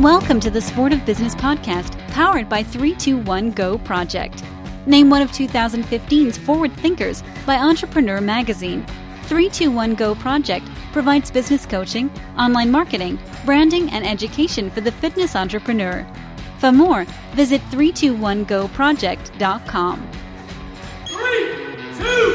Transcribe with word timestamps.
Welcome 0.00 0.40
to 0.40 0.50
the 0.50 0.62
Sport 0.62 0.94
of 0.94 1.04
Business 1.04 1.34
podcast, 1.34 1.98
powered 2.08 2.48
by 2.48 2.62
321 2.62 3.50
Go 3.50 3.76
Project. 3.76 4.42
Named 4.86 5.10
one 5.10 5.20
of 5.20 5.30
2015's 5.30 6.38
Forward 6.38 6.72
Thinkers 6.72 7.22
by 7.44 7.56
Entrepreneur 7.56 8.22
Magazine, 8.22 8.86
321 9.24 9.94
Go 9.96 10.14
Project 10.14 10.66
provides 10.94 11.30
business 11.30 11.66
coaching, 11.66 12.08
online 12.38 12.70
marketing, 12.70 13.18
branding, 13.44 13.90
and 13.90 14.06
education 14.06 14.70
for 14.70 14.80
the 14.80 14.90
fitness 14.90 15.36
entrepreneur. 15.36 16.06
For 16.60 16.72
more, 16.72 17.04
visit 17.34 17.60
321goproject.com. 17.70 20.10
Three, 21.04 21.46
two, 21.98 22.29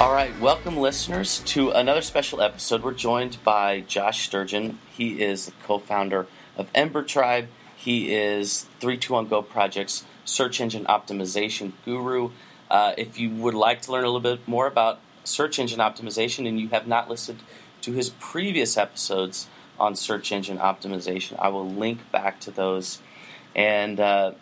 All 0.00 0.12
right, 0.12 0.38
welcome 0.38 0.76
listeners 0.76 1.40
to 1.46 1.70
another 1.70 2.02
special 2.02 2.40
episode. 2.40 2.84
We're 2.84 2.94
joined 2.94 3.38
by 3.42 3.80
Josh 3.80 4.26
Sturgeon. 4.26 4.78
He 4.96 5.20
is 5.20 5.46
the 5.46 5.52
co-founder 5.64 6.28
of 6.56 6.68
Ember 6.72 7.02
Tribe. 7.02 7.48
He 7.74 8.14
is 8.14 8.62
321 8.78 9.26
Go 9.26 9.42
Project's 9.42 10.04
search 10.24 10.60
engine 10.60 10.84
optimization 10.84 11.72
guru. 11.84 12.30
Uh, 12.70 12.92
if 12.96 13.18
you 13.18 13.30
would 13.30 13.54
like 13.54 13.82
to 13.82 13.92
learn 13.92 14.04
a 14.04 14.06
little 14.06 14.20
bit 14.20 14.46
more 14.46 14.68
about 14.68 15.00
search 15.24 15.58
engine 15.58 15.80
optimization 15.80 16.46
and 16.46 16.60
you 16.60 16.68
have 16.68 16.86
not 16.86 17.10
listened 17.10 17.40
to 17.80 17.90
his 17.90 18.10
previous 18.20 18.76
episodes 18.76 19.48
on 19.80 19.96
search 19.96 20.30
engine 20.30 20.58
optimization, 20.58 21.34
I 21.40 21.48
will 21.48 21.68
link 21.68 22.08
back 22.12 22.38
to 22.42 22.52
those. 22.52 23.00
And 23.56 23.98
uh, 23.98 24.34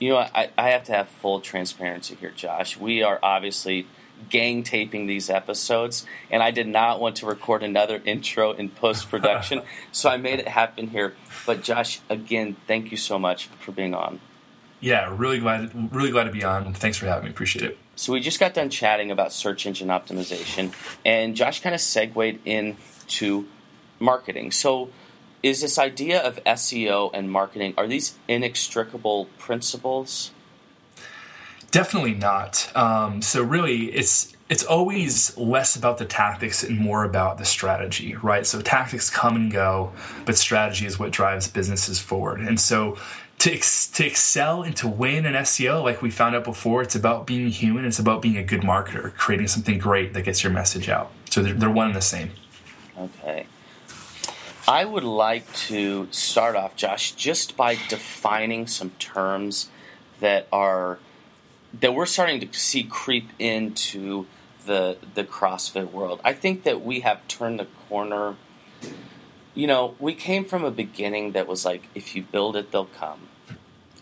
you 0.00 0.08
know, 0.08 0.16
I, 0.16 0.50
I 0.58 0.70
have 0.70 0.82
to 0.84 0.92
have 0.92 1.08
full 1.08 1.40
transparency 1.40 2.16
here, 2.16 2.32
Josh. 2.32 2.76
We 2.76 3.04
are 3.04 3.20
obviously 3.22 3.86
gang 4.28 4.62
taping 4.62 5.06
these 5.06 5.30
episodes, 5.30 6.06
and 6.30 6.42
I 6.42 6.50
did 6.50 6.66
not 6.66 7.00
want 7.00 7.16
to 7.16 7.26
record 7.26 7.62
another 7.62 8.00
intro 8.04 8.52
in 8.52 8.68
post 8.68 9.10
production, 9.10 9.62
so 9.92 10.08
I 10.08 10.16
made 10.16 10.40
it 10.40 10.48
happen 10.48 10.88
here. 10.88 11.14
But 11.44 11.62
Josh, 11.62 12.00
again, 12.08 12.56
thank 12.66 12.90
you 12.90 12.96
so 12.96 13.18
much 13.18 13.46
for 13.46 13.72
being 13.72 13.94
on. 13.94 14.20
Yeah, 14.80 15.14
really 15.16 15.38
glad, 15.38 15.94
really 15.94 16.10
glad 16.10 16.24
to 16.24 16.32
be 16.32 16.44
on. 16.44 16.74
Thanks 16.74 16.98
for 16.98 17.06
having 17.06 17.24
me. 17.24 17.30
Appreciate 17.30 17.64
it. 17.64 17.78
So 17.94 18.12
we 18.12 18.20
just 18.20 18.38
got 18.38 18.52
done 18.52 18.68
chatting 18.68 19.10
about 19.10 19.32
search 19.32 19.66
engine 19.66 19.88
optimization, 19.88 20.72
and 21.04 21.34
Josh 21.34 21.62
kind 21.62 21.74
of 21.74 21.80
segued 21.80 22.40
into 22.44 23.46
marketing. 23.98 24.52
So, 24.52 24.90
is 25.42 25.60
this 25.60 25.78
idea 25.78 26.20
of 26.20 26.42
SEO 26.44 27.10
and 27.14 27.30
marketing 27.30 27.74
are 27.78 27.86
these 27.86 28.18
inextricable 28.28 29.26
principles? 29.38 30.32
Definitely 31.76 32.14
not. 32.14 32.74
Um, 32.74 33.20
so 33.20 33.42
really, 33.42 33.92
it's 33.92 34.34
it's 34.48 34.64
always 34.64 35.36
less 35.36 35.76
about 35.76 35.98
the 35.98 36.06
tactics 36.06 36.62
and 36.62 36.78
more 36.78 37.04
about 37.04 37.36
the 37.36 37.44
strategy, 37.44 38.14
right? 38.14 38.46
So 38.46 38.62
tactics 38.62 39.10
come 39.10 39.36
and 39.36 39.52
go, 39.52 39.92
but 40.24 40.38
strategy 40.38 40.86
is 40.86 40.98
what 40.98 41.10
drives 41.10 41.48
businesses 41.48 41.98
forward. 41.98 42.40
And 42.40 42.58
so 42.58 42.96
to, 43.40 43.52
ex- 43.52 43.88
to 43.88 44.06
excel 44.06 44.62
and 44.62 44.74
to 44.76 44.88
win 44.88 45.26
in 45.26 45.34
SEO, 45.34 45.82
like 45.82 46.00
we 46.00 46.10
found 46.10 46.34
out 46.34 46.44
before, 46.44 46.80
it's 46.80 46.94
about 46.94 47.26
being 47.26 47.48
human. 47.48 47.84
It's 47.84 47.98
about 47.98 48.22
being 48.22 48.38
a 48.38 48.44
good 48.44 48.62
marketer, 48.62 49.12
creating 49.14 49.48
something 49.48 49.78
great 49.78 50.14
that 50.14 50.22
gets 50.22 50.42
your 50.42 50.52
message 50.52 50.88
out. 50.88 51.10
So 51.28 51.42
they're, 51.42 51.54
they're 51.54 51.68
one 51.68 51.88
and 51.88 51.96
the 51.96 52.00
same. 52.00 52.30
Okay. 52.98 53.46
I 54.66 54.84
would 54.84 55.04
like 55.04 55.52
to 55.54 56.08
start 56.10 56.56
off, 56.56 56.76
Josh, 56.76 57.12
just 57.12 57.56
by 57.56 57.76
defining 57.88 58.66
some 58.66 58.90
terms 58.98 59.68
that 60.20 60.48
are 60.52 60.98
that 61.80 61.94
we're 61.94 62.06
starting 62.06 62.40
to 62.40 62.58
see 62.58 62.82
creep 62.84 63.28
into 63.38 64.26
the 64.66 64.98
the 65.14 65.24
CrossFit 65.24 65.92
world. 65.92 66.20
I 66.24 66.32
think 66.32 66.64
that 66.64 66.82
we 66.84 67.00
have 67.00 67.26
turned 67.28 67.58
the 67.58 67.68
corner. 67.88 68.36
You 69.54 69.66
know, 69.66 69.94
we 69.98 70.14
came 70.14 70.44
from 70.44 70.64
a 70.64 70.70
beginning 70.70 71.32
that 71.32 71.46
was 71.46 71.64
like, 71.64 71.88
if 71.94 72.14
you 72.14 72.22
build 72.22 72.56
it, 72.56 72.72
they'll 72.72 72.84
come. 72.84 73.28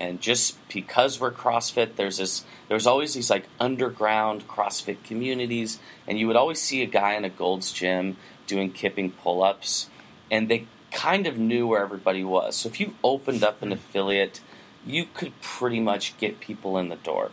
And 0.00 0.20
just 0.20 0.56
because 0.68 1.20
we're 1.20 1.30
CrossFit, 1.30 1.94
there's 1.94 2.16
this, 2.16 2.44
there's 2.66 2.86
always 2.86 3.14
these 3.14 3.30
like 3.30 3.44
underground 3.60 4.48
CrossFit 4.48 5.04
communities, 5.04 5.78
and 6.08 6.18
you 6.18 6.26
would 6.26 6.34
always 6.34 6.60
see 6.60 6.82
a 6.82 6.86
guy 6.86 7.14
in 7.14 7.24
a 7.24 7.28
Gold's 7.28 7.72
Gym 7.72 8.16
doing 8.48 8.72
kipping 8.72 9.12
pull-ups, 9.12 9.88
and 10.28 10.48
they 10.48 10.66
kind 10.90 11.28
of 11.28 11.38
knew 11.38 11.68
where 11.68 11.82
everybody 11.82 12.24
was. 12.24 12.56
So 12.56 12.68
if 12.68 12.80
you 12.80 12.94
opened 13.04 13.44
up 13.44 13.62
an 13.62 13.70
affiliate, 13.70 14.40
you 14.84 15.06
could 15.14 15.40
pretty 15.40 15.78
much 15.78 16.18
get 16.18 16.40
people 16.40 16.76
in 16.76 16.88
the 16.88 16.96
door 16.96 17.30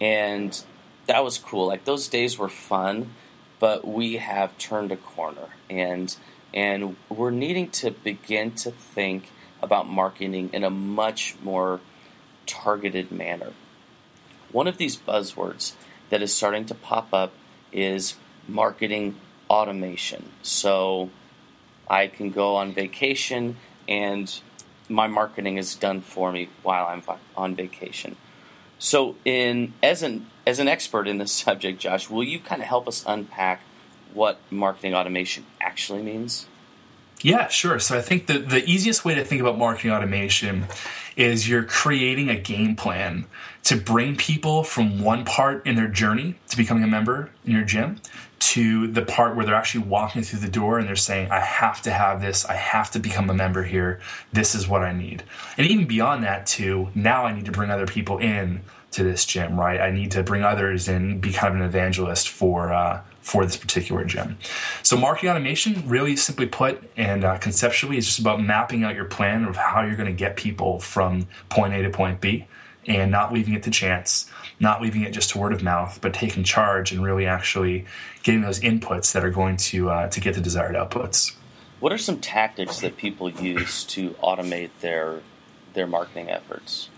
and 0.00 0.62
that 1.06 1.24
was 1.24 1.38
cool. 1.38 1.66
Like 1.66 1.84
those 1.84 2.08
days 2.08 2.38
were 2.38 2.48
fun, 2.48 3.10
but 3.58 3.86
we 3.86 4.16
have 4.16 4.56
turned 4.58 4.92
a 4.92 4.96
corner, 4.96 5.48
and 5.68 6.14
and 6.54 6.96
we're 7.08 7.30
needing 7.30 7.70
to 7.70 7.90
begin 7.90 8.52
to 8.52 8.70
think 8.70 9.30
about 9.62 9.88
marketing 9.88 10.50
in 10.52 10.64
a 10.64 10.70
much 10.70 11.36
more 11.42 11.80
targeted 12.46 13.10
manner. 13.10 13.52
One 14.52 14.66
of 14.66 14.78
these 14.78 14.96
buzzwords 14.96 15.72
that 16.10 16.22
is 16.22 16.32
starting 16.32 16.64
to 16.66 16.74
pop 16.74 17.12
up 17.12 17.32
is 17.72 18.14
marketing 18.46 19.16
automation. 19.50 20.30
So 20.42 21.10
I 21.88 22.06
can 22.06 22.30
go 22.30 22.56
on 22.56 22.72
vacation 22.72 23.56
and 23.86 24.40
my 24.88 25.06
marketing 25.06 25.58
is 25.58 25.74
done 25.74 26.00
for 26.00 26.32
me 26.32 26.48
while 26.62 26.86
I'm 26.86 27.02
on 27.36 27.54
vacation. 27.54 28.16
So, 28.78 29.16
in 29.24 29.74
as 29.82 30.02
an 30.02 30.26
as 30.46 30.58
an 30.58 30.68
expert 30.68 31.08
in 31.08 31.18
this 31.18 31.32
subject, 31.44 31.80
Josh, 31.80 32.08
will 32.08 32.24
you 32.24 32.38
kind 32.38 32.62
of 32.62 32.68
help 32.68 32.88
us 32.88 33.04
unpack 33.06 33.62
what 34.14 34.38
marketing 34.50 34.94
automation 34.94 35.44
actually 35.60 36.02
means? 36.02 36.46
Yeah, 37.20 37.48
sure. 37.48 37.78
So 37.78 37.96
I 37.96 38.00
think 38.00 38.26
the, 38.26 38.38
the 38.38 38.64
easiest 38.64 39.04
way 39.04 39.14
to 39.14 39.24
think 39.24 39.40
about 39.40 39.58
marketing 39.58 39.90
automation 39.90 40.66
is 41.16 41.48
you're 41.48 41.64
creating 41.64 42.28
a 42.28 42.38
game 42.38 42.76
plan 42.76 43.26
to 43.64 43.76
bring 43.76 44.16
people 44.16 44.62
from 44.62 45.02
one 45.02 45.24
part 45.24 45.66
in 45.66 45.74
their 45.74 45.88
journey 45.88 46.36
to 46.48 46.56
becoming 46.56 46.84
a 46.84 46.86
member 46.86 47.30
in 47.44 47.52
your 47.52 47.64
gym 47.64 48.00
to 48.38 48.86
the 48.86 49.02
part 49.02 49.34
where 49.34 49.44
they're 49.44 49.54
actually 49.54 49.84
walking 49.84 50.22
through 50.22 50.38
the 50.38 50.48
door 50.48 50.78
and 50.78 50.88
they're 50.88 50.96
saying, 50.96 51.30
I 51.30 51.40
have 51.40 51.82
to 51.82 51.90
have 51.90 52.20
this, 52.20 52.44
I 52.46 52.54
have 52.54 52.90
to 52.92 53.00
become 53.00 53.28
a 53.28 53.34
member 53.34 53.64
here, 53.64 54.00
this 54.32 54.54
is 54.54 54.68
what 54.68 54.82
I 54.82 54.92
need. 54.92 55.24
And 55.56 55.66
even 55.66 55.86
beyond 55.86 56.22
that, 56.22 56.46
too, 56.46 56.88
now 56.94 57.24
I 57.24 57.34
need 57.34 57.46
to 57.46 57.52
bring 57.52 57.70
other 57.70 57.86
people 57.86 58.18
in 58.18 58.62
to 58.92 59.02
this 59.02 59.26
gym, 59.26 59.58
right? 59.58 59.80
I 59.80 59.90
need 59.90 60.12
to 60.12 60.22
bring 60.22 60.44
others 60.44 60.88
in, 60.88 61.20
be 61.20 61.32
kind 61.32 61.54
of 61.54 61.60
an 61.60 61.66
evangelist 61.66 62.28
for 62.28 62.72
uh, 62.72 63.02
for 63.28 63.44
this 63.44 63.58
particular 63.58 64.04
gym. 64.04 64.38
So 64.82 64.96
marketing 64.96 65.28
automation, 65.28 65.86
really 65.86 66.16
simply 66.16 66.46
put 66.46 66.90
and 66.96 67.24
uh, 67.24 67.36
conceptually, 67.36 67.98
is 67.98 68.06
just 68.06 68.18
about 68.18 68.42
mapping 68.42 68.84
out 68.84 68.94
your 68.94 69.04
plan 69.04 69.44
of 69.44 69.54
how 69.56 69.82
you're 69.82 69.96
going 69.96 70.08
to 70.08 70.24
get 70.24 70.36
people 70.36 70.80
from 70.80 71.28
point 71.50 71.74
A 71.74 71.82
to 71.82 71.90
point 71.90 72.22
B, 72.22 72.46
and 72.86 73.10
not 73.10 73.30
leaving 73.30 73.52
it 73.52 73.62
to 73.64 73.70
chance, 73.70 74.30
not 74.58 74.80
leaving 74.80 75.02
it 75.02 75.12
just 75.12 75.28
to 75.30 75.38
word 75.38 75.52
of 75.52 75.62
mouth, 75.62 75.98
but 76.00 76.14
taking 76.14 76.42
charge 76.42 76.90
and 76.90 77.04
really 77.04 77.26
actually 77.26 77.84
getting 78.22 78.40
those 78.40 78.60
inputs 78.60 79.12
that 79.12 79.22
are 79.22 79.30
going 79.30 79.58
to 79.58 79.90
uh, 79.90 80.08
to 80.08 80.20
get 80.20 80.34
the 80.34 80.40
desired 80.40 80.74
outputs. 80.74 81.34
What 81.80 81.92
are 81.92 81.98
some 81.98 82.20
tactics 82.20 82.80
that 82.80 82.96
people 82.96 83.28
use 83.28 83.84
to 83.84 84.10
automate 84.22 84.70
their 84.80 85.20
their 85.74 85.86
marketing 85.86 86.30
efforts? 86.30 86.88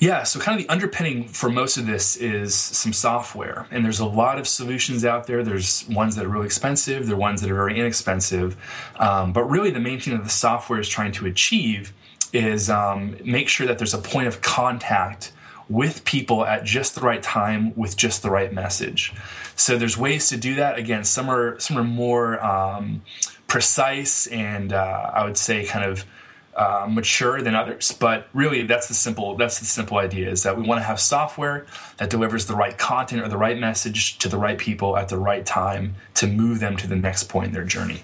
Yeah, 0.00 0.22
so 0.22 0.40
kind 0.40 0.58
of 0.58 0.66
the 0.66 0.72
underpinning 0.72 1.28
for 1.28 1.50
most 1.50 1.76
of 1.76 1.86
this 1.86 2.16
is 2.16 2.54
some 2.54 2.94
software. 2.94 3.66
And 3.70 3.84
there's 3.84 4.00
a 4.00 4.06
lot 4.06 4.38
of 4.38 4.48
solutions 4.48 5.04
out 5.04 5.26
there. 5.26 5.42
There's 5.42 5.86
ones 5.90 6.16
that 6.16 6.24
are 6.24 6.28
really 6.28 6.46
expensive, 6.46 7.06
there 7.06 7.16
are 7.16 7.18
ones 7.18 7.42
that 7.42 7.50
are 7.50 7.54
very 7.54 7.78
inexpensive. 7.78 8.56
Um, 8.96 9.34
but 9.34 9.44
really, 9.44 9.70
the 9.70 9.78
main 9.78 10.00
thing 10.00 10.14
that 10.14 10.24
the 10.24 10.30
software 10.30 10.80
is 10.80 10.88
trying 10.88 11.12
to 11.12 11.26
achieve 11.26 11.92
is 12.32 12.70
um, 12.70 13.18
make 13.24 13.48
sure 13.48 13.66
that 13.66 13.76
there's 13.76 13.92
a 13.92 13.98
point 13.98 14.26
of 14.26 14.40
contact 14.40 15.32
with 15.68 16.02
people 16.06 16.46
at 16.46 16.64
just 16.64 16.94
the 16.94 17.02
right 17.02 17.22
time 17.22 17.74
with 17.76 17.94
just 17.94 18.22
the 18.22 18.30
right 18.30 18.54
message. 18.54 19.12
So 19.54 19.76
there's 19.76 19.98
ways 19.98 20.30
to 20.30 20.38
do 20.38 20.54
that. 20.54 20.78
Again, 20.78 21.04
some 21.04 21.28
are 21.28 21.60
some 21.60 21.76
are 21.76 21.84
more 21.84 22.42
um, 22.42 23.02
precise 23.48 24.26
and 24.28 24.72
uh, 24.72 25.10
I 25.12 25.24
would 25.24 25.36
say 25.36 25.66
kind 25.66 25.84
of 25.84 26.06
uh, 26.54 26.86
mature 26.90 27.40
than 27.42 27.54
others. 27.54 27.92
But 27.92 28.28
really, 28.32 28.62
that's 28.62 28.88
the 28.88 28.94
simple 28.94 29.36
that's 29.36 29.58
the 29.58 29.64
simple 29.64 29.98
idea 29.98 30.30
is 30.30 30.42
that 30.42 30.56
we 30.56 30.62
want 30.62 30.80
to 30.80 30.84
have 30.84 31.00
software 31.00 31.66
that 31.98 32.10
delivers 32.10 32.46
the 32.46 32.54
right 32.54 32.76
content 32.76 33.22
or 33.22 33.28
the 33.28 33.36
right 33.36 33.58
message 33.58 34.18
to 34.18 34.28
the 34.28 34.38
right 34.38 34.58
people 34.58 34.96
at 34.96 35.08
the 35.08 35.18
right 35.18 35.46
time 35.46 35.94
to 36.14 36.26
move 36.26 36.60
them 36.60 36.76
to 36.76 36.86
the 36.86 36.96
next 36.96 37.24
point 37.24 37.48
in 37.48 37.52
their 37.52 37.64
journey. 37.64 38.02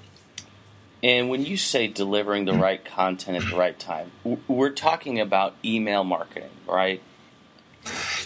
And 1.03 1.29
when 1.29 1.45
you 1.45 1.57
say 1.57 1.87
delivering 1.87 2.47
the 2.47 2.55
right 2.55 2.85
content 2.85 3.43
at 3.43 3.51
the 3.51 3.57
right 3.57 3.79
time, 3.79 4.11
we're 4.49 4.71
talking 4.71 5.21
about 5.21 5.55
email 5.65 6.03
marketing, 6.03 6.51
right? 6.67 7.03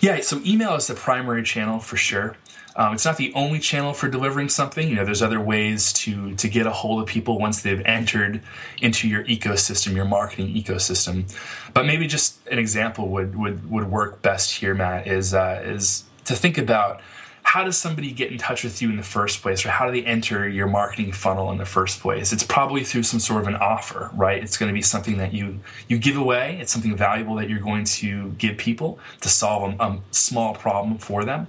Yeah, 0.01 0.21
so 0.21 0.41
email 0.47 0.75
is 0.77 0.87
the 0.87 0.95
primary 0.95 1.43
channel 1.43 1.81
for 1.81 1.97
sure. 1.97 2.37
Um, 2.77 2.95
it's 2.95 3.05
not 3.05 3.17
the 3.17 3.33
only 3.35 3.59
channel 3.59 3.93
for 3.93 4.09
delivering 4.09 4.49
something. 4.49 4.89
You 4.89 4.97
know, 4.97 5.05
there's 5.05 5.23
other 5.23 5.41
ways 5.41 5.93
to 5.95 6.35
to 6.37 6.49
get 6.49 6.67
a 6.67 6.71
hold 6.71 7.03
of 7.03 7.07
people 7.07 7.39
once 7.39 7.63
they've 7.63 7.83
entered 7.85 8.43
into 8.81 9.09
your 9.09 9.25
ecosystem, 9.25 9.95
your 9.95 10.05
marketing 10.05 10.55
ecosystem. 10.55 11.33
But 11.75 11.87
maybe 11.87 12.07
just 12.07 12.47
an 12.49 12.59
example 12.59 13.09
would 13.09 13.37
would 13.37 13.71
would 13.71 13.91
work 13.91 14.23
best 14.23 14.53
here, 14.53 14.75
Matt. 14.75 15.07
Is 15.07 15.35
uh, 15.35 15.63
is 15.65 16.05
to 16.25 16.35
think 16.35 16.59
about 16.59 17.01
how 17.51 17.65
does 17.65 17.77
somebody 17.77 18.13
get 18.13 18.31
in 18.31 18.39
touch 18.39 18.63
with 18.63 18.81
you 18.81 18.89
in 18.91 18.97
the 18.97 19.03
first 19.03 19.43
place 19.43 19.67
or 19.67 19.71
how 19.71 19.85
do 19.85 19.91
they 19.91 20.07
enter 20.07 20.49
your 20.49 20.69
marketing 20.69 21.11
funnel 21.11 21.51
in 21.51 21.59
the 21.59 21.65
first 21.65 21.99
place? 21.99 22.33
It's 22.33 22.45
probably 22.45 22.85
through 22.85 23.03
some 23.03 23.19
sort 23.19 23.43
of 23.43 23.49
an 23.49 23.57
offer 23.57 24.09
right? 24.15 24.41
It's 24.41 24.57
going 24.57 24.69
to 24.69 24.73
be 24.73 24.83
something 24.83 25.19
that 25.19 25.35
you 25.35 25.59
you 25.89 25.99
give 25.99 26.17
away. 26.17 26.59
It's 26.61 26.71
something 26.71 26.97
valuable 26.97 27.35
that 27.35 27.51
you're 27.51 27.59
going 27.59 27.87
to 27.87 28.31
give 28.39 28.57
people 28.57 29.01
to 29.23 29.29
solve 29.29 29.75
a, 29.81 29.83
a 29.83 29.99
small 30.13 30.55
problem 30.55 30.99
for 30.99 31.25
them. 31.25 31.49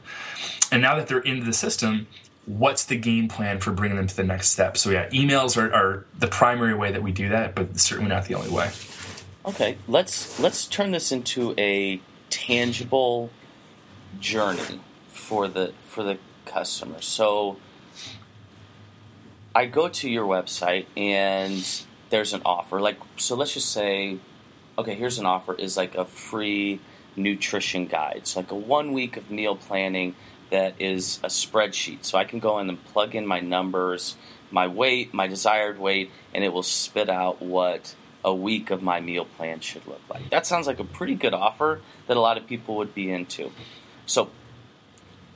And 0.71 0.81
now 0.81 0.95
that 0.95 1.07
they're 1.07 1.19
into 1.19 1.45
the 1.45 1.53
system 1.53 2.07
what's 2.47 2.83
the 2.85 2.97
game 2.97 3.27
plan 3.27 3.59
for 3.59 3.71
bringing 3.71 3.97
them 3.97 4.07
to 4.07 4.15
the 4.15 4.23
next 4.23 4.49
step? 4.49 4.77
So 4.77 4.89
yeah 4.89 5.07
emails 5.09 5.55
are, 5.55 5.71
are 5.71 6.05
the 6.17 6.27
primary 6.27 6.73
way 6.73 6.91
that 6.91 7.03
we 7.03 7.11
do 7.11 7.29
that 7.29 7.53
but 7.53 7.79
certainly 7.79 8.09
not 8.09 8.25
the 8.25 8.33
only 8.33 8.49
way. 8.49 8.71
Okay, 9.45 9.77
let's 9.87 10.39
let's 10.39 10.65
turn 10.65 10.89
this 10.89 11.11
into 11.11 11.53
a 11.59 12.01
tangible 12.31 13.29
journey 14.19 14.81
for 15.31 15.47
the 15.47 15.71
for 15.87 16.03
the 16.03 16.17
customer. 16.45 16.99
So 16.99 17.55
I 19.55 19.65
go 19.65 19.87
to 19.87 20.09
your 20.09 20.25
website 20.25 20.87
and 20.97 21.63
there's 22.09 22.33
an 22.33 22.41
offer. 22.43 22.81
Like 22.81 22.97
so 23.15 23.37
let's 23.37 23.53
just 23.53 23.71
say 23.71 24.19
okay, 24.77 24.93
here's 24.93 25.19
an 25.19 25.25
offer 25.25 25.53
is 25.53 25.77
like 25.77 25.95
a 25.95 26.03
free 26.03 26.81
nutrition 27.15 27.85
guide. 27.85 28.17
It's 28.17 28.35
like 28.35 28.51
a 28.51 28.55
1 28.55 28.91
week 28.91 29.15
of 29.15 29.31
meal 29.31 29.55
planning 29.55 30.15
that 30.49 30.75
is 30.79 31.19
a 31.23 31.27
spreadsheet. 31.27 32.03
So 32.03 32.17
I 32.17 32.25
can 32.25 32.39
go 32.39 32.59
in 32.59 32.67
and 32.67 32.83
plug 32.83 33.15
in 33.15 33.25
my 33.25 33.39
numbers, 33.39 34.17
my 34.49 34.67
weight, 34.67 35.13
my 35.13 35.27
desired 35.27 35.79
weight, 35.79 36.11
and 36.33 36.43
it 36.43 36.51
will 36.51 36.63
spit 36.63 37.09
out 37.09 37.41
what 37.41 37.95
a 38.25 38.35
week 38.35 38.69
of 38.69 38.83
my 38.83 38.99
meal 38.99 39.23
plan 39.23 39.61
should 39.61 39.87
look 39.87 40.01
like. 40.09 40.29
That 40.29 40.45
sounds 40.45 40.67
like 40.67 40.79
a 40.79 40.83
pretty 40.83 41.15
good 41.15 41.33
offer 41.33 41.79
that 42.07 42.17
a 42.17 42.19
lot 42.19 42.37
of 42.37 42.47
people 42.47 42.75
would 42.75 42.93
be 42.93 43.09
into. 43.09 43.51
So 44.05 44.29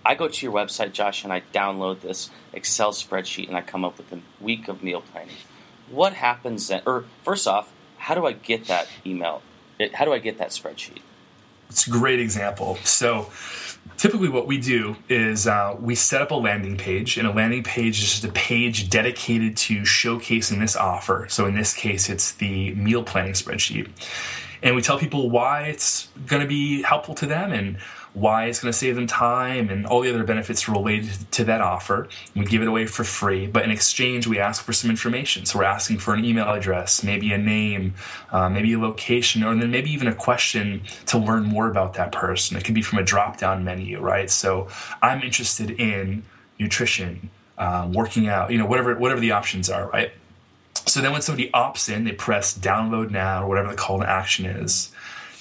I 0.06 0.14
go 0.16 0.28
to 0.28 0.46
your 0.46 0.54
website, 0.54 0.92
Josh, 0.92 1.24
and 1.24 1.34
I 1.34 1.42
download 1.54 2.02
this 2.02 2.30
Excel 2.54 2.92
spreadsheet 2.92 3.48
and 3.48 3.58
I 3.58 3.62
come 3.62 3.84
up 3.84 3.98
with 3.98 4.12
a 4.14 4.20
week 4.40 4.68
of 4.68 4.84
meal 4.84 5.02
planning. 5.02 5.36
What 5.90 6.14
happens 6.14 6.68
then? 6.68 6.84
Or 6.86 7.06
first 7.24 7.48
off, 7.48 7.72
how 7.98 8.14
do 8.14 8.26
I 8.26 8.34
get 8.34 8.68
that 8.68 8.88
email? 9.06 9.42
How 9.94 10.06
do 10.06 10.14
I 10.14 10.20
get 10.20 10.38
that 10.38 10.50
spreadsheet? 10.50 11.02
It's 11.70 11.88
a 11.88 11.90
great 11.90 12.20
example. 12.20 12.78
So 12.84 13.32
typically 13.98 14.30
what 14.30 14.46
we 14.48 14.58
do 14.58 14.96
is 15.10 15.48
uh, 15.48 15.76
we 15.80 15.96
set 15.96 16.22
up 16.22 16.32
a 16.32 16.36
landing 16.36 16.78
page 16.78 17.18
and 17.18 17.28
a 17.28 17.32
landing 17.32 17.64
page 17.64 18.00
is 18.02 18.12
just 18.12 18.24
a 18.24 18.32
page 18.32 18.90
dedicated 18.90 19.56
to 19.58 19.82
showcasing 19.82 20.60
this 20.60 20.76
offer 20.76 21.26
so 21.30 21.46
in 21.46 21.56
this 21.56 21.74
case 21.74 22.10
it's 22.10 22.34
the 22.34 22.74
meal 22.76 23.04
planning 23.04 23.34
spreadsheet 23.34 23.88
and 24.62 24.76
we 24.76 24.82
tell 24.82 24.98
people 24.98 25.30
why 25.30 25.64
it's 25.64 26.08
going 26.26 26.42
to 26.42 26.48
be 26.48 26.82
helpful 26.82 27.16
to 27.16 27.26
them 27.26 27.54
and 27.54 27.78
why 28.16 28.46
it's 28.46 28.62
going 28.62 28.72
to 28.72 28.78
save 28.78 28.96
them 28.96 29.08
time 29.08 29.70
and 29.70 29.86
all 29.86 30.00
the 30.00 30.10
other 30.10 30.24
benefits 30.24 30.70
related 30.70 31.32
to 31.32 31.44
that 31.44 31.60
offer. 31.60 32.08
We 32.34 32.46
give 32.46 32.62
it 32.62 32.68
away 32.68 32.86
for 32.86 33.04
free, 33.04 33.46
but 33.46 33.64
in 33.64 33.72
exchange, 33.72 34.26
we 34.26 34.40
ask 34.40 34.64
for 34.64 34.72
some 34.72 34.90
information. 34.90 35.46
So 35.46 35.60
we're 35.60 35.66
asking 35.66 36.00
for 36.00 36.14
an 36.14 36.24
email 36.24 36.46
address, 36.46 37.04
maybe 37.04 37.34
a 37.34 37.38
name, 37.38 37.94
uh, 38.32 38.48
maybe 38.48 38.72
a 38.72 38.80
location, 38.80 39.44
or 39.44 39.54
then 39.54 39.70
maybe 39.70 39.92
even 39.92 40.08
a 40.08 40.16
question 40.16 40.84
to 41.08 41.18
learn 41.18 41.44
more 41.44 41.70
about 41.70 41.96
that 41.96 42.14
person. 42.14 42.56
It 42.56 42.64
could 42.64 42.74
be 42.74 42.82
from 42.82 43.00
a 43.00 43.04
drop 43.04 43.38
down 43.38 43.66
menu, 43.66 44.00
right? 44.00 44.30
So 44.30 44.70
I'm 45.02 45.22
interested 45.22 45.72
in 45.72 46.24
nutrition, 46.58 47.30
uh, 47.58 47.90
working 47.92 48.30
out, 48.30 48.50
you 48.50 48.58
know, 48.58 48.66
whatever 48.66 48.96
whatever 48.96 49.20
the 49.20 49.32
options 49.32 49.70
are, 49.70 49.90
right? 49.90 50.14
So 50.86 51.02
then 51.02 51.12
when 51.12 51.22
somebody 51.22 51.50
opts 51.50 51.94
in, 51.94 52.06
they 52.06 52.14
press 52.14 52.58
download 52.58 53.12
now 53.12 53.44
or 53.44 53.50
whatever 53.50 53.70
the 53.70 53.76
call 53.76 54.00
to 54.00 54.10
action 54.10 54.46
is 54.46 54.92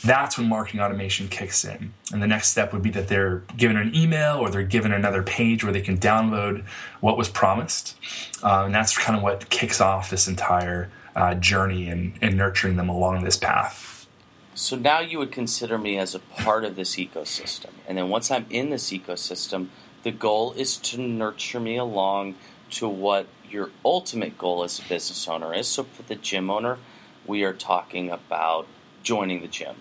that's 0.05 0.37
when 0.37 0.49
marketing 0.49 0.81
automation 0.81 1.29
kicks 1.29 1.65
in. 1.65 1.95
And 2.13 2.23
the 2.23 2.27
next 2.27 2.49
step 2.49 2.73
would 2.73 2.83
be 2.83 2.91
that 2.91 3.09
they're 3.09 3.43
given 3.57 3.77
an 3.77 3.95
email 3.95 4.37
or 4.37 4.51
they're 4.51 4.63
given 4.63 4.93
another 4.93 5.23
page 5.23 5.65
where 5.65 5.73
they 5.73 5.81
can 5.81 5.99
download 5.99 6.65
what 7.01 7.17
was 7.17 7.29
promised. 7.29 7.97
Uh, 8.43 8.65
and 8.67 8.75
that's 8.75 8.97
kind 8.97 9.17
of 9.17 9.23
what 9.23 9.49
kicks 9.49 9.81
off 9.81 10.11
this 10.11 10.29
entire 10.29 10.91
uh, 11.17 11.35
journey 11.35 11.89
and, 11.89 12.19
and 12.21 12.37
nurturing 12.37 12.77
them 12.77 12.89
along 12.89 13.25
this 13.25 13.37
path. 13.37 14.07
So 14.55 14.77
now 14.77 15.01
you 15.01 15.19
would 15.19 15.33
consider 15.33 15.79
me 15.79 15.99
as 15.99 16.15
a 16.15 16.21
part 16.21 16.65
of 16.65 16.77
this 16.77 16.97
ecosystem. 16.97 17.71
And 17.89 17.99
then 17.99 18.09
once 18.09 18.31
I'm 18.31 18.47
in 18.51 18.71
this 18.71 18.91
ecosystem, 18.91 19.69
the 20.03 20.13
goal 20.13 20.53
is 20.53 20.77
to 20.77 21.01
nurture 21.01 21.61
me 21.61 21.77
along 21.77 22.37
to 22.73 22.89
what 22.89 23.27
your 23.51 23.71
ultimate 23.85 24.37
goal 24.37 24.63
as 24.63 24.79
a 24.79 24.83
business 24.83 25.27
owner 25.29 25.55
is. 25.55 25.67
So 25.67 25.85
for 25.85 26.03
the 26.03 26.15
gym 26.15 26.51
owner, 26.51 26.79
we 27.27 27.43
are 27.43 27.53
talking 27.53 28.11
about 28.11 28.67
joining 29.03 29.41
the 29.41 29.49
gym. 29.49 29.77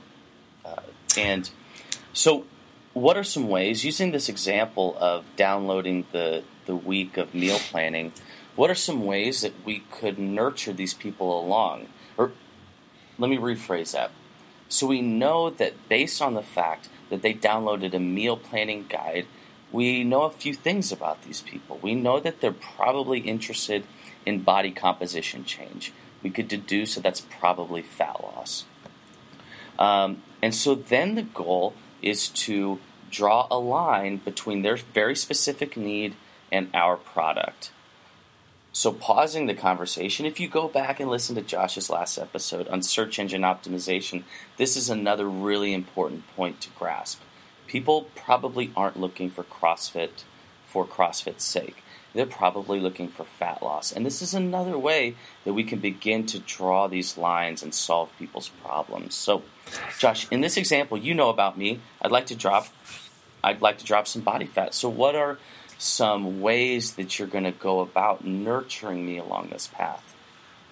Uh, 0.66 0.82
and 1.18 1.50
so, 2.14 2.46
what 2.94 3.18
are 3.18 3.24
some 3.24 3.50
ways, 3.50 3.84
using 3.84 4.12
this 4.12 4.30
example 4.30 4.96
of 5.00 5.26
downloading 5.36 6.06
the, 6.12 6.44
the 6.66 6.76
week 6.76 7.18
of 7.18 7.34
meal 7.34 7.58
planning, 7.58 8.14
what 8.56 8.70
are 8.70 8.76
some 8.76 9.06
ways 9.06 9.42
that 9.42 9.54
we 9.66 9.80
could 9.92 10.20
nurture 10.20 10.74
these 10.74 10.94
people 10.94 11.40
along? 11.40 11.88
Or 12.18 12.32
let 13.18 13.30
me 13.30 13.38
rephrase 13.38 13.94
that. 13.94 14.12
So, 14.70 14.88
we 14.88 15.02
know 15.02 15.50
that 15.50 15.90
based 15.90 16.22
on 16.22 16.34
the 16.34 16.44
fact 16.44 16.90
that 17.10 17.22
they 17.22 17.34
downloaded 17.34 17.94
a 17.94 18.00
meal 18.00 18.38
planning 18.38 18.86
guide, 18.88 19.28
we 19.72 20.04
know 20.04 20.24
a 20.24 20.30
few 20.30 20.54
things 20.54 20.92
about 20.92 21.24
these 21.24 21.42
people. 21.42 21.80
We 21.82 21.96
know 21.96 22.20
that 22.20 22.42
they're 22.42 22.52
probably 22.52 23.20
interested 23.20 23.84
in 24.26 24.42
body 24.42 24.72
composition 24.72 25.46
change. 25.46 25.92
We 26.22 26.30
could 26.30 26.48
deduce 26.48 26.96
that 26.96 27.02
that's 27.02 27.22
probably 27.22 27.82
fat 27.82 28.22
loss. 28.22 28.66
Um, 29.78 30.22
and 30.44 30.54
so 30.54 30.76
then 30.76 31.16
the 31.16 31.22
goal 31.22 31.74
is 32.02 32.28
to 32.28 32.80
draw 33.10 33.48
a 33.50 33.58
line 33.58 34.18
between 34.18 34.62
their 34.62 34.76
very 34.76 35.16
specific 35.16 35.78
need 35.78 36.16
and 36.52 36.70
our 36.74 36.98
product. 36.98 37.72
So, 38.74 38.92
pausing 38.92 39.46
the 39.46 39.54
conversation, 39.54 40.26
if 40.26 40.42
you 40.42 40.50
go 40.50 40.68
back 40.68 41.00
and 41.00 41.10
listen 41.10 41.36
to 41.36 41.42
Josh's 41.42 41.90
last 41.90 42.18
episode 42.18 42.68
on 42.68 42.82
search 42.82 43.20
engine 43.20 43.44
optimization, 43.44 44.24
this 44.58 44.76
is 44.76 44.90
another 44.90 45.30
really 45.30 45.74
important 45.74 46.28
point 46.36 46.60
to 46.60 46.70
grasp. 46.72 47.22
People 47.66 48.10
probably 48.14 48.70
aren't 48.76 49.00
looking 49.00 49.30
for 49.30 49.46
CrossFit 49.46 50.26
for 50.68 50.86
CrossFit's 50.86 51.46
sake. 51.46 51.83
They're 52.14 52.26
probably 52.26 52.80
looking 52.80 53.08
for 53.08 53.24
fat 53.24 53.64
loss. 53.64 53.92
And 53.92 54.06
this 54.06 54.22
is 54.22 54.34
another 54.34 54.78
way 54.78 55.16
that 55.46 55.54
we 55.54 55.64
can 55.64 55.80
begin 55.80 56.26
to 56.28 56.40
draw 56.40 56.88
these 56.88 57.18
lines 57.18 57.64
and 57.64 57.74
solve 57.74 58.12
people's 58.20 58.50
problems. 58.64 59.16
So, 59.16 59.42
Josh, 59.98 60.28
in 60.30 60.42
this 60.42 60.58
example, 60.58 60.98
you 60.98 61.16
know 61.16 61.30
about 61.30 61.58
me. 61.58 61.80
I'd 62.02 62.12
like 62.12 62.28
to 62.28 62.36
drop 62.36 62.68
I'd 63.44 63.62
like 63.62 63.80
to 63.80 63.86
drop 63.86 64.08
some 64.08 64.22
body 64.22 64.46
fat. 64.46 64.74
So 64.74 64.88
what 64.88 65.16
are 65.16 65.38
some 65.78 66.42
ways 66.42 66.94
that 66.94 67.20
you're 67.20 67.28
going 67.28 67.44
to 67.44 67.52
go 67.52 67.82
about 67.82 68.26
nurturing 68.26 69.06
me 69.06 69.18
along 69.18 69.50
this 69.50 69.68
path? 69.68 70.16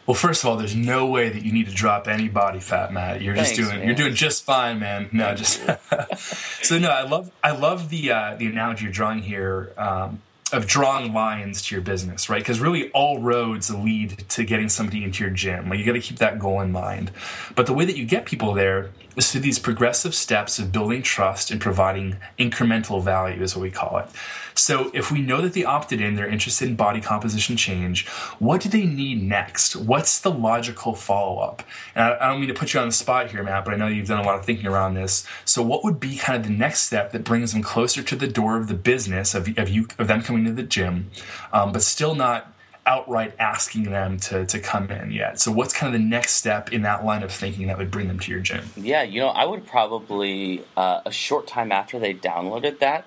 Well, 0.07 0.15
first 0.15 0.43
of 0.43 0.49
all, 0.49 0.57
there's 0.57 0.75
no 0.75 1.05
way 1.05 1.29
that 1.29 1.43
you 1.43 1.51
need 1.51 1.67
to 1.67 1.73
drop 1.73 2.07
any 2.07 2.27
body 2.27 2.59
fat, 2.59 2.91
Matt. 2.91 3.21
You're 3.21 3.35
Thanks, 3.35 3.51
just 3.51 3.61
doing 3.61 3.79
man. 3.79 3.87
you're 3.87 3.95
doing 3.95 4.15
just 4.15 4.43
fine, 4.43 4.79
man. 4.79 5.09
No, 5.11 5.35
just 5.35 5.61
so 6.63 6.79
no. 6.79 6.89
I 6.89 7.03
love 7.03 7.31
I 7.43 7.51
love 7.51 7.89
the 7.89 8.11
uh, 8.11 8.35
the 8.35 8.47
analogy 8.47 8.85
you're 8.85 8.93
drawing 8.93 9.19
here. 9.19 9.71
Um, 9.77 10.21
of 10.51 10.67
drawing 10.67 11.13
lines 11.13 11.61
to 11.63 11.75
your 11.75 11.83
business, 11.83 12.29
right? 12.29 12.41
Because 12.41 12.59
really 12.59 12.91
all 12.91 13.19
roads 13.19 13.73
lead 13.73 14.25
to 14.29 14.43
getting 14.43 14.69
somebody 14.69 15.03
into 15.03 15.23
your 15.23 15.31
gym. 15.31 15.69
Like 15.69 15.79
you 15.79 15.85
got 15.85 15.93
to 15.93 16.01
keep 16.01 16.17
that 16.19 16.39
goal 16.39 16.61
in 16.61 16.71
mind. 16.71 17.11
But 17.55 17.65
the 17.65 17.73
way 17.73 17.85
that 17.85 17.97
you 17.97 18.05
get 18.05 18.25
people 18.25 18.53
there 18.53 18.91
is 19.15 19.31
through 19.31 19.41
these 19.41 19.59
progressive 19.59 20.15
steps 20.15 20.59
of 20.59 20.71
building 20.71 21.01
trust 21.01 21.51
and 21.51 21.59
providing 21.59 22.17
incremental 22.39 23.03
value, 23.03 23.41
is 23.41 23.55
what 23.55 23.61
we 23.61 23.71
call 23.71 23.97
it. 23.97 24.07
So 24.53 24.91
if 24.93 25.11
we 25.11 25.21
know 25.21 25.41
that 25.41 25.53
they 25.53 25.63
opted 25.63 26.01
in, 26.01 26.15
they're 26.15 26.27
interested 26.27 26.67
in 26.67 26.75
body 26.75 27.01
composition 27.01 27.57
change, 27.57 28.07
what 28.39 28.61
do 28.61 28.69
they 28.69 28.85
need 28.85 29.23
next? 29.23 29.75
What's 29.75 30.19
the 30.19 30.31
logical 30.31 30.93
follow 30.93 31.39
up? 31.39 31.63
And 31.95 32.03
I, 32.03 32.29
don't 32.29 32.39
mean 32.39 32.49
to 32.49 32.53
put 32.53 32.73
you 32.73 32.79
on 32.79 32.87
the 32.87 32.93
spot 32.93 33.31
here, 33.31 33.43
Matt, 33.43 33.65
but 33.65 33.73
I 33.73 33.77
know 33.77 33.87
you've 33.87 34.07
done 34.07 34.23
a 34.23 34.27
lot 34.27 34.37
of 34.37 34.45
thinking 34.45 34.67
around 34.67 34.93
this. 34.93 35.25
So 35.45 35.61
what 35.61 35.83
would 35.83 35.99
be 35.99 36.17
kind 36.17 36.37
of 36.39 36.47
the 36.47 36.55
next 36.55 36.83
step 36.83 37.11
that 37.11 37.23
brings 37.23 37.53
them 37.53 37.61
closer 37.61 38.03
to 38.03 38.15
the 38.15 38.27
door 38.27 38.57
of 38.57 38.67
the 38.67 38.73
business 38.73 39.33
of, 39.33 39.57
of 39.57 39.69
you 39.69 39.87
of 39.97 40.07
them 40.07 40.21
coming 40.21 40.40
to 40.45 40.51
the 40.51 40.63
gym, 40.63 41.11
um, 41.53 41.71
but 41.71 41.81
still 41.81 42.15
not 42.15 42.53
outright 42.85 43.33
asking 43.39 43.83
them 43.83 44.17
to, 44.17 44.45
to 44.45 44.59
come 44.59 44.89
in 44.89 45.11
yet. 45.11 45.39
So 45.39 45.51
what's 45.51 45.73
kind 45.73 45.93
of 45.93 46.01
the 46.01 46.07
next 46.07 46.33
step 46.33 46.73
in 46.73 46.81
that 46.81 47.05
line 47.05 47.21
of 47.21 47.31
thinking 47.31 47.67
that 47.67 47.77
would 47.77 47.91
bring 47.91 48.07
them 48.07 48.19
to 48.19 48.31
your 48.31 48.39
gym? 48.39 48.65
Yeah, 48.75 49.03
you 49.03 49.19
know, 49.19 49.27
I 49.27 49.45
would 49.45 49.67
probably, 49.67 50.63
uh, 50.75 51.01
a 51.05 51.11
short 51.11 51.47
time 51.47 51.71
after 51.71 51.99
they 51.99 52.13
downloaded 52.13 52.79
that, 52.79 53.05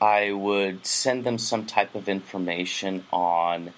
I 0.00 0.32
would 0.32 0.86
send 0.86 1.24
them 1.24 1.36
some 1.36 1.66
type 1.66 1.94
of 1.94 2.08
information 2.08 3.04
on 3.12 3.74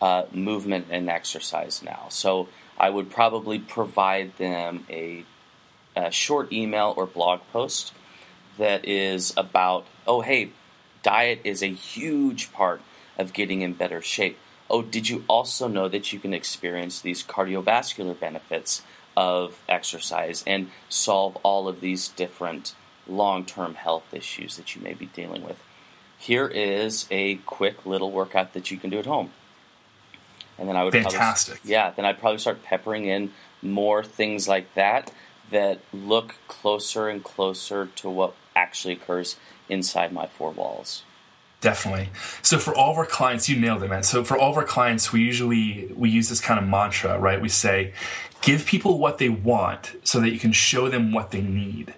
uh, 0.00 0.24
movement 0.32 0.86
and 0.90 1.10
exercise 1.10 1.82
now. 1.82 2.06
So 2.08 2.48
I 2.78 2.90
would 2.90 3.10
probably 3.10 3.58
provide 3.58 4.36
them 4.36 4.86
a, 4.88 5.24
a 5.96 6.12
short 6.12 6.52
email 6.52 6.94
or 6.96 7.06
blog 7.06 7.40
post 7.52 7.92
that 8.58 8.84
is 8.86 9.34
about, 9.36 9.84
oh, 10.06 10.20
hey, 10.20 10.50
diet 11.02 11.40
is 11.44 11.62
a 11.62 11.68
huge 11.68 12.52
part 12.52 12.80
of 13.18 13.32
getting 13.32 13.62
in 13.62 13.72
better 13.72 14.02
shape. 14.02 14.38
Oh, 14.68 14.82
did 14.82 15.08
you 15.08 15.24
also 15.28 15.68
know 15.68 15.88
that 15.88 16.12
you 16.12 16.18
can 16.18 16.34
experience 16.34 17.00
these 17.00 17.22
cardiovascular 17.22 18.18
benefits 18.18 18.82
of 19.16 19.62
exercise 19.68 20.44
and 20.46 20.70
solve 20.88 21.36
all 21.42 21.68
of 21.68 21.80
these 21.80 22.08
different 22.08 22.74
long 23.08 23.44
term 23.44 23.74
health 23.74 24.12
issues 24.12 24.56
that 24.56 24.74
you 24.74 24.82
may 24.82 24.94
be 24.94 25.06
dealing 25.06 25.44
with. 25.44 25.62
Here 26.18 26.46
is 26.46 27.06
a 27.10 27.36
quick 27.36 27.86
little 27.86 28.10
workout 28.10 28.52
that 28.54 28.70
you 28.70 28.76
can 28.76 28.90
do 28.90 28.98
at 28.98 29.06
home. 29.06 29.32
And 30.58 30.68
then 30.68 30.76
I 30.76 30.84
would 30.84 30.92
fantastic. 30.92 31.56
Probably, 31.56 31.72
yeah, 31.72 31.90
then 31.90 32.04
I'd 32.04 32.18
probably 32.18 32.38
start 32.38 32.62
peppering 32.62 33.04
in 33.04 33.32
more 33.62 34.02
things 34.02 34.48
like 34.48 34.72
that 34.74 35.12
that 35.50 35.80
look 35.92 36.36
closer 36.48 37.08
and 37.08 37.22
closer 37.22 37.86
to 37.96 38.08
what 38.10 38.34
actually 38.54 38.94
occurs 38.94 39.36
inside 39.68 40.12
my 40.12 40.26
four 40.26 40.50
walls. 40.50 41.02
Definitely. 41.60 42.10
So 42.42 42.58
for 42.58 42.74
all 42.74 42.92
of 42.92 42.98
our 42.98 43.06
clients, 43.06 43.48
you 43.48 43.58
nailed 43.58 43.82
it, 43.82 43.88
man. 43.88 44.02
So 44.02 44.22
for 44.22 44.36
all 44.36 44.50
of 44.50 44.56
our 44.56 44.64
clients, 44.64 45.12
we 45.12 45.22
usually 45.22 45.90
we 45.94 46.10
use 46.10 46.28
this 46.28 46.40
kind 46.40 46.60
of 46.60 46.68
mantra, 46.68 47.18
right? 47.18 47.40
We 47.40 47.48
say, 47.48 47.94
give 48.42 48.66
people 48.66 48.98
what 48.98 49.18
they 49.18 49.28
want 49.30 49.96
so 50.04 50.20
that 50.20 50.30
you 50.30 50.38
can 50.38 50.52
show 50.52 50.88
them 50.88 51.12
what 51.12 51.30
they 51.30 51.40
need. 51.40 51.94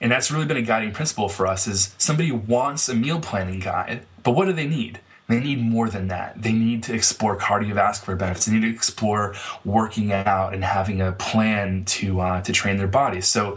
And 0.00 0.12
that's 0.12 0.30
really 0.30 0.44
been 0.44 0.56
a 0.56 0.62
guiding 0.62 0.92
principle 0.92 1.28
for 1.28 1.46
us 1.46 1.66
is 1.66 1.94
somebody 1.96 2.30
wants 2.30 2.88
a 2.88 2.94
meal 2.94 3.20
planning 3.20 3.60
guide, 3.60 4.02
but 4.22 4.32
what 4.32 4.44
do 4.44 4.52
they 4.52 4.66
need? 4.66 5.00
They 5.28 5.40
need 5.40 5.60
more 5.60 5.88
than 5.88 6.08
that. 6.08 6.42
They 6.42 6.52
need 6.52 6.82
to 6.84 6.94
explore 6.94 7.36
cardiovascular 7.36 8.16
benefits. 8.16 8.46
They 8.46 8.52
need 8.52 8.60
to 8.62 8.70
explore 8.74 9.34
working 9.64 10.12
out 10.12 10.54
and 10.54 10.62
having 10.62 11.00
a 11.00 11.12
plan 11.12 11.84
to 11.86 12.20
uh, 12.20 12.42
to 12.42 12.52
train 12.52 12.76
their 12.76 12.86
bodies. 12.86 13.26
So 13.26 13.56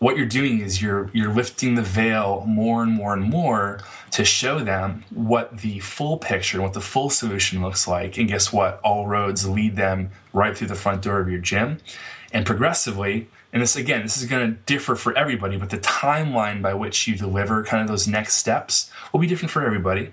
what 0.00 0.16
you're 0.16 0.26
doing 0.26 0.60
is 0.60 0.82
you're 0.82 1.10
you're 1.12 1.32
lifting 1.32 1.74
the 1.74 1.82
veil 1.82 2.42
more 2.46 2.82
and 2.82 2.90
more 2.90 3.12
and 3.12 3.22
more 3.22 3.80
to 4.10 4.24
show 4.24 4.58
them 4.58 5.04
what 5.10 5.58
the 5.58 5.78
full 5.80 6.16
picture, 6.16 6.56
and 6.56 6.64
what 6.64 6.72
the 6.72 6.80
full 6.80 7.10
solution 7.10 7.62
looks 7.62 7.86
like. 7.86 8.18
And 8.18 8.26
guess 8.26 8.52
what? 8.52 8.80
All 8.80 9.06
roads 9.06 9.46
lead 9.46 9.76
them 9.76 10.10
right 10.32 10.56
through 10.56 10.68
the 10.68 10.74
front 10.74 11.02
door 11.02 11.20
of 11.20 11.30
your 11.30 11.38
gym. 11.38 11.78
And 12.32 12.46
progressively, 12.46 13.28
and 13.52 13.62
this 13.62 13.76
again, 13.76 14.02
this 14.02 14.16
is 14.16 14.24
going 14.24 14.50
to 14.50 14.56
differ 14.62 14.96
for 14.96 15.16
everybody, 15.16 15.58
but 15.58 15.68
the 15.68 15.78
timeline 15.78 16.62
by 16.62 16.72
which 16.72 17.06
you 17.06 17.14
deliver 17.14 17.62
kind 17.62 17.82
of 17.82 17.88
those 17.88 18.08
next 18.08 18.34
steps 18.34 18.90
will 19.12 19.20
be 19.20 19.26
different 19.26 19.52
for 19.52 19.64
everybody. 19.64 20.12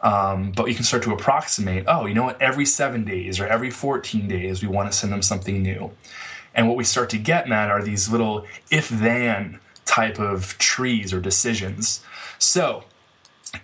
Um, 0.00 0.52
but 0.52 0.66
you 0.66 0.74
can 0.74 0.84
start 0.84 1.02
to 1.04 1.12
approximate, 1.12 1.84
oh, 1.86 2.06
you 2.06 2.14
know 2.14 2.24
what, 2.24 2.40
every 2.40 2.66
seven 2.66 3.04
days 3.04 3.40
or 3.40 3.46
every 3.46 3.70
14 3.70 4.28
days, 4.28 4.62
we 4.62 4.68
want 4.68 4.90
to 4.90 4.96
send 4.96 5.12
them 5.12 5.22
something 5.22 5.62
new. 5.62 5.92
And 6.58 6.66
what 6.66 6.76
we 6.76 6.82
start 6.82 7.08
to 7.10 7.18
get, 7.18 7.48
Matt, 7.48 7.70
are 7.70 7.80
these 7.80 8.08
little 8.08 8.44
if 8.68 8.88
then 8.88 9.60
type 9.84 10.18
of 10.18 10.58
trees 10.58 11.12
or 11.12 11.20
decisions. 11.20 12.04
So 12.36 12.82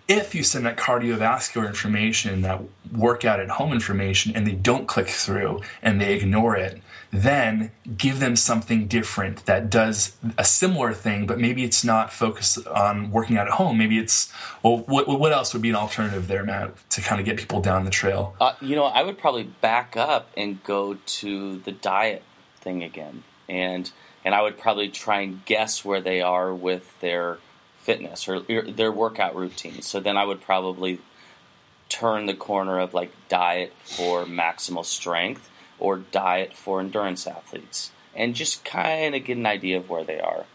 if 0.07 0.33
you 0.33 0.45
send 0.45 0.65
that 0.67 0.77
cardiovascular 0.77 1.67
information, 1.67 2.43
that 2.43 2.63
workout 2.93 3.41
at 3.41 3.49
home 3.49 3.73
information, 3.73 4.37
and 4.37 4.47
they 4.47 4.53
don't 4.53 4.87
click 4.87 5.09
through 5.09 5.61
and 5.83 6.01
they 6.01 6.15
ignore 6.15 6.57
it, 6.57 6.81
then 7.11 7.73
give 7.97 8.21
them 8.21 8.37
something 8.37 8.87
different 8.87 9.45
that 9.47 9.71
does 9.71 10.17
a 10.39 10.45
similar 10.45 10.95
thing, 10.95 11.27
but 11.27 11.41
maybe 11.41 11.65
it's 11.65 11.83
not 11.83 12.13
focused 12.13 12.65
on 12.69 13.11
working 13.11 13.37
out 13.37 13.49
at 13.49 13.55
home. 13.55 13.77
Maybe 13.77 13.99
it's, 13.99 14.33
well, 14.63 14.79
what, 14.79 15.09
what 15.09 15.33
else 15.33 15.53
would 15.53 15.63
be 15.63 15.71
an 15.71 15.77
alternative 15.77 16.29
there, 16.29 16.45
Matt, 16.45 16.89
to 16.91 17.01
kind 17.01 17.21
of 17.21 17.27
get 17.27 17.39
people 17.39 17.61
down 17.61 17.85
the 17.85 17.91
trail? 17.91 18.37
Uh, 18.41 18.53
you 18.61 18.77
know, 18.77 18.85
I 18.85 19.03
would 19.03 19.19
probably 19.19 19.43
back 19.43 19.97
up 19.97 20.31
and 20.37 20.63
go 20.63 20.95
to 20.95 21.59
the 21.59 21.73
diet 21.73 22.23
thing 22.65 22.83
again. 22.83 23.23
And, 23.49 23.91
and 24.25 24.35
I 24.35 24.43
would 24.43 24.59
probably 24.59 24.89
try 24.89 25.21
and 25.21 25.45
guess 25.45 25.85
where 25.85 26.01
they 26.01 26.21
are 26.21 26.53
with 26.53 26.99
their 27.01 27.39
fitness 27.79 28.27
or 28.27 28.41
their 28.41 28.91
workout 28.91 29.37
routine. 29.37 29.83
So 29.83 30.01
then 30.01 30.17
I 30.17 30.25
would 30.25 30.41
probably 30.41 30.99
turn 31.89 32.27
the 32.27 32.35
corner 32.35 32.79
of 32.79 32.95
like 32.95 33.13
diet 33.29 33.73
for 33.85 34.25
maximal 34.25 34.85
strength 34.85 35.51
or 35.79 35.99
diet 35.99 36.55
for 36.55 36.81
endurance 36.81 37.27
athletes 37.27 37.93
and 38.15 38.35
just 38.35 38.65
kind 38.65 39.15
of 39.15 39.25
get 39.25 39.37
an 39.37 39.47
idea 39.47 39.77
of 39.77 39.91
where 39.91 40.05
they 40.05 40.19
are. 40.19 40.47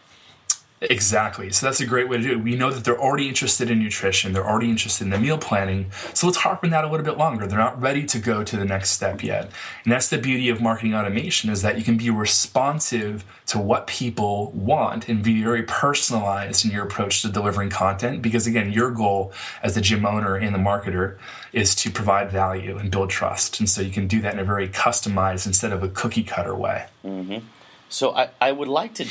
Exactly. 0.82 1.50
So 1.50 1.66
that's 1.66 1.80
a 1.80 1.86
great 1.86 2.08
way 2.08 2.16
to 2.16 2.22
do 2.22 2.32
it. 2.32 2.42
We 2.42 2.56
know 2.56 2.70
that 2.70 2.84
they're 2.84 2.98
already 2.98 3.28
interested 3.28 3.70
in 3.70 3.80
nutrition, 3.80 4.32
they're 4.32 4.48
already 4.48 4.70
interested 4.70 5.04
in 5.04 5.10
the 5.10 5.18
meal 5.18 5.36
planning. 5.36 5.90
So 6.14 6.26
let's 6.26 6.38
harpen 6.38 6.70
that 6.70 6.84
a 6.84 6.88
little 6.88 7.04
bit 7.04 7.18
longer. 7.18 7.46
They're 7.46 7.58
not 7.58 7.80
ready 7.80 8.06
to 8.06 8.18
go 8.18 8.42
to 8.42 8.56
the 8.56 8.64
next 8.64 8.90
step 8.90 9.22
yet. 9.22 9.50
And 9.84 9.92
that's 9.92 10.08
the 10.08 10.16
beauty 10.16 10.48
of 10.48 10.62
marketing 10.62 10.94
automation 10.94 11.50
is 11.50 11.60
that 11.60 11.76
you 11.76 11.84
can 11.84 11.98
be 11.98 12.08
responsive 12.08 13.24
to 13.46 13.58
what 13.58 13.86
people 13.86 14.52
want 14.52 15.06
and 15.06 15.22
be 15.22 15.42
very 15.42 15.64
personalized 15.64 16.64
in 16.64 16.70
your 16.70 16.84
approach 16.84 17.20
to 17.22 17.28
delivering 17.28 17.68
content 17.68 18.22
because 18.22 18.46
again, 18.46 18.72
your 18.72 18.90
goal 18.90 19.34
as 19.62 19.74
the 19.74 19.82
gym 19.82 20.06
owner 20.06 20.36
and 20.36 20.54
the 20.54 20.58
marketer 20.58 21.18
is 21.52 21.74
to 21.74 21.90
provide 21.90 22.30
value 22.30 22.78
and 22.78 22.90
build 22.90 23.10
trust. 23.10 23.60
And 23.60 23.68
so 23.68 23.82
you 23.82 23.90
can 23.90 24.06
do 24.06 24.22
that 24.22 24.32
in 24.32 24.38
a 24.38 24.44
very 24.44 24.68
customized 24.68 25.46
instead 25.46 25.72
of 25.72 25.82
a 25.82 25.88
cookie 25.88 26.22
cutter 26.22 26.54
way. 26.54 26.86
Mm-hmm. 27.04 27.44
So 27.90 28.14
I, 28.14 28.30
I 28.40 28.52
would 28.52 28.68
like 28.68 28.94
to 28.94 29.06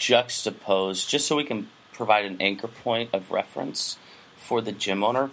juxtapose, 0.00 1.06
just 1.06 1.28
so 1.28 1.36
we 1.36 1.44
can 1.44 1.68
provide 1.92 2.24
an 2.24 2.38
anchor 2.40 2.66
point 2.66 3.10
of 3.12 3.30
reference 3.30 3.98
for 4.36 4.60
the 4.60 4.72
gym 4.72 5.04
owner, 5.04 5.30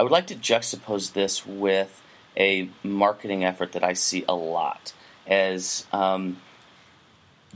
I 0.00 0.02
would 0.02 0.10
like 0.10 0.26
to 0.28 0.34
juxtapose 0.34 1.12
this 1.12 1.46
with 1.46 2.02
a 2.36 2.70
marketing 2.82 3.44
effort 3.44 3.72
that 3.72 3.84
I 3.84 3.92
see 3.92 4.24
a 4.28 4.34
lot 4.34 4.92
as 5.26 5.86
um, 5.92 6.38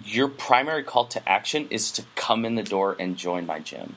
your 0.05 0.29
primary 0.29 0.83
call 0.83 1.07
to 1.07 1.29
action 1.29 1.67
is 1.71 1.91
to 1.93 2.05
come 2.15 2.45
in 2.45 2.55
the 2.55 2.63
door 2.63 2.97
and 2.99 3.17
join 3.17 3.47
my 3.47 3.61
gym. 3.61 3.97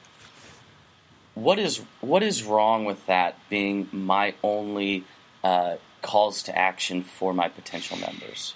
What 1.36 1.58
is 1.60 1.82
what 2.00 2.22
is 2.22 2.44
wrong 2.44 2.86
with 2.86 3.06
that 3.08 3.38
being 3.50 3.90
my 3.92 4.36
only 4.44 5.04
uh, 5.44 5.78
calls 6.02 6.44
to 6.44 6.58
action 6.58 7.04
for 7.04 7.34
my 7.34 7.50
potential 7.50 7.98
members? 7.98 8.54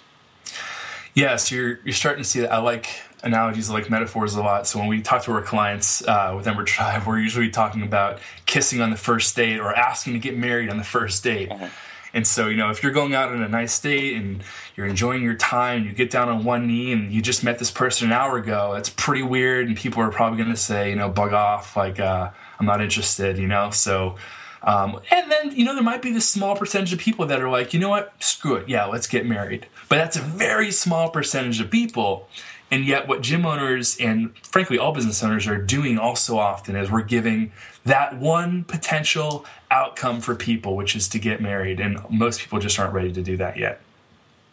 Yes, 1.14 1.50
you're 1.50 1.80
you're 1.84 1.94
starting 1.94 2.22
to 2.22 2.28
see 2.28 2.40
that. 2.40 2.52
I 2.52 2.58
like 2.58 2.88
analogies, 3.22 3.70
like 3.70 3.90
metaphors 3.90 4.34
a 4.34 4.42
lot. 4.42 4.66
So 4.66 4.78
when 4.78 4.88
we 4.88 5.02
talk 5.02 5.22
to 5.24 5.32
our 5.32 5.42
clients 5.42 6.06
uh, 6.06 6.34
with 6.36 6.46
Ember 6.46 6.64
Tribe, 6.64 7.06
we're 7.06 7.18
usually 7.18 7.50
talking 7.50 7.82
about 7.82 8.20
kissing 8.46 8.80
on 8.80 8.90
the 8.90 8.96
first 8.96 9.34
date 9.34 9.58
or 9.58 9.74
asking 9.74 10.12
to 10.14 10.18
get 10.18 10.36
married 10.36 10.70
on 10.70 10.76
the 10.76 10.84
first 10.84 11.24
date. 11.24 11.50
Uh-huh. 11.50 11.68
And 12.14 12.26
so, 12.26 12.48
you 12.48 12.56
know, 12.56 12.70
if 12.70 12.82
you're 12.82 12.92
going 12.92 13.14
out 13.14 13.32
on 13.32 13.42
a 13.42 13.48
nice 13.48 13.78
date 13.78 14.16
and 14.16 14.42
you're 14.76 14.86
enjoying 14.86 15.22
your 15.22 15.34
time, 15.34 15.84
you 15.84 15.92
get 15.92 16.10
down 16.10 16.28
on 16.28 16.42
one 16.42 16.66
knee 16.66 16.90
and 16.90 17.12
you 17.12 17.20
just 17.20 17.44
met 17.44 17.58
this 17.58 17.70
person 17.70 18.06
an 18.08 18.12
hour 18.12 18.38
ago, 18.38 18.72
that's 18.72 18.88
pretty 18.88 19.22
weird. 19.22 19.66
And 19.66 19.76
people 19.76 20.02
are 20.02 20.10
probably 20.10 20.38
going 20.38 20.50
to 20.50 20.56
say, 20.56 20.90
you 20.90 20.96
know, 20.96 21.10
bug 21.10 21.34
off, 21.34 21.76
like, 21.76 22.00
uh, 22.00 22.30
I'm 22.58 22.66
not 22.66 22.80
interested, 22.80 23.36
you 23.36 23.46
know? 23.46 23.70
So, 23.70 24.16
um, 24.62 25.00
and 25.10 25.30
then, 25.30 25.54
you 25.54 25.64
know, 25.64 25.74
there 25.74 25.82
might 25.82 26.02
be 26.02 26.12
this 26.12 26.28
small 26.28 26.56
percentage 26.56 26.92
of 26.92 26.98
people 26.98 27.26
that 27.26 27.40
are 27.40 27.48
like, 27.50 27.74
you 27.74 27.78
know 27.78 27.90
what, 27.90 28.12
screw 28.20 28.56
it, 28.56 28.68
yeah, 28.68 28.86
let's 28.86 29.06
get 29.06 29.26
married. 29.26 29.66
But 29.88 29.96
that's 29.96 30.16
a 30.16 30.20
very 30.20 30.70
small 30.72 31.10
percentage 31.10 31.60
of 31.60 31.70
people. 31.70 32.28
And 32.70 32.84
yet, 32.84 33.08
what 33.08 33.22
gym 33.22 33.46
owners 33.46 33.96
and 33.98 34.36
frankly 34.38 34.78
all 34.78 34.92
business 34.92 35.22
owners 35.22 35.46
are 35.46 35.56
doing 35.56 35.98
also 35.98 36.36
often 36.38 36.76
is 36.76 36.90
we're 36.90 37.02
giving 37.02 37.52
that 37.84 38.18
one 38.18 38.64
potential 38.64 39.46
outcome 39.70 40.20
for 40.20 40.34
people, 40.34 40.76
which 40.76 40.94
is 40.94 41.08
to 41.08 41.18
get 41.18 41.40
married. 41.40 41.80
And 41.80 41.98
most 42.10 42.40
people 42.40 42.58
just 42.58 42.78
aren't 42.78 42.92
ready 42.92 43.12
to 43.12 43.22
do 43.22 43.38
that 43.38 43.56
yet. 43.56 43.80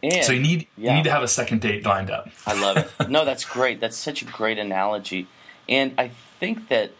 And, 0.01 0.23
so 0.23 0.31
you 0.31 0.39
need 0.39 0.67
yeah. 0.77 0.91
you 0.91 0.97
need 0.97 1.03
to 1.05 1.11
have 1.11 1.23
a 1.23 1.27
second 1.27 1.61
date 1.61 1.85
lined 1.85 2.09
up. 2.09 2.29
I 2.45 2.59
love 2.59 2.77
it. 2.77 3.09
no, 3.09 3.25
that's 3.25 3.43
great. 3.43 3.79
That's 3.79 3.97
such 3.97 4.21
a 4.21 4.25
great 4.25 4.59
analogy. 4.59 5.27
And 5.67 5.93
I 5.97 6.11
think 6.39 6.69
that 6.69 6.91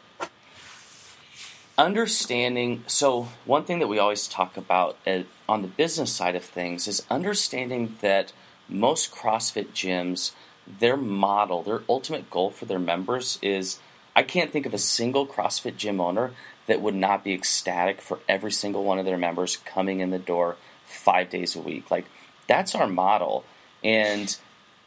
understanding 1.77 2.83
so 2.87 3.29
one 3.45 3.63
thing 3.63 3.79
that 3.79 3.87
we 3.87 3.99
always 3.99 4.27
talk 4.27 4.57
about 4.57 4.97
at, 5.05 5.25
on 5.47 5.61
the 5.61 5.67
business 5.67 6.11
side 6.11 6.35
of 6.35 6.43
things 6.43 6.87
is 6.87 7.05
understanding 7.09 7.97
that 8.01 8.33
most 8.67 9.11
CrossFit 9.11 9.69
gyms 9.71 10.31
their 10.67 10.97
model, 10.97 11.63
their 11.63 11.83
ultimate 11.87 12.29
goal 12.29 12.49
for 12.49 12.65
their 12.65 12.79
members 12.79 13.39
is 13.41 13.79
I 14.15 14.23
can't 14.23 14.51
think 14.51 14.65
of 14.65 14.73
a 14.73 14.79
single 14.79 15.27
CrossFit 15.27 15.77
gym 15.77 15.99
owner 15.99 16.31
that 16.67 16.81
would 16.81 16.95
not 16.95 17.23
be 17.23 17.33
ecstatic 17.33 18.01
for 18.01 18.19
every 18.27 18.51
single 18.51 18.83
one 18.83 18.97
of 18.97 19.05
their 19.05 19.17
members 19.17 19.57
coming 19.57 19.99
in 19.99 20.09
the 20.09 20.19
door 20.19 20.55
five 20.85 21.29
days 21.29 21.55
a 21.55 21.61
week. 21.61 21.91
Like, 21.91 22.05
that's 22.47 22.75
our 22.75 22.87
model. 22.87 23.43
And 23.83 24.35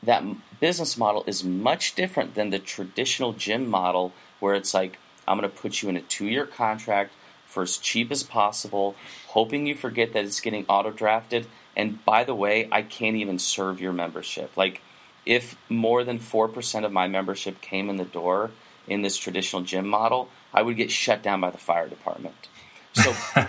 that 0.03 0.25
business 0.61 0.97
model 0.97 1.25
is 1.27 1.45
much 1.45 1.95
different 1.95 2.35
than 2.35 2.51
the 2.51 2.59
traditional 2.59 3.33
gym 3.33 3.67
model 3.67 4.13
where 4.41 4.55
it's 4.55 4.75
like, 4.75 4.99
I'm 5.27 5.39
going 5.39 5.51
to 5.51 5.57
put 5.57 5.83
you 5.83 5.89
in 5.89 5.97
a 5.97 6.01
two 6.01 6.27
year 6.27 6.47
contract 6.47 7.13
for 7.47 7.63
as 7.63 7.77
cheap 7.77 8.11
as 8.11 8.23
possible, 8.23 8.95
hoping 9.29 9.67
you 9.67 9.75
forget 9.75 10.13
that 10.13 10.25
it's 10.25 10.41
getting 10.41 10.65
auto 10.69 10.91
drafted. 10.91 11.47
And 11.77 12.05
by 12.05 12.25
the 12.25 12.35
way, 12.35 12.69
I 12.73 12.83
can't 12.83 13.17
even 13.17 13.39
serve 13.39 13.81
your 13.81 13.93
membership. 13.93 14.57
Like, 14.57 14.81
if 15.29 15.57
more 15.69 16.05
than 16.05 16.19
4% 16.19 16.85
of 16.85 16.91
my 16.91 17.07
membership 17.07 17.61
came 17.61 17.91
in 17.91 17.99
the 17.99 18.05
door 18.05 18.51
in 18.89 19.03
this 19.03 19.19
traditional 19.19 19.61
gym 19.61 19.87
model, 19.87 20.31
I 20.55 20.63
would 20.63 20.79
get 20.79 20.91
shut 20.91 21.23
down 21.23 21.43
by 21.43 21.51
the 21.51 21.59
fire 21.59 21.87
department. 21.87 22.49
So 22.95 23.15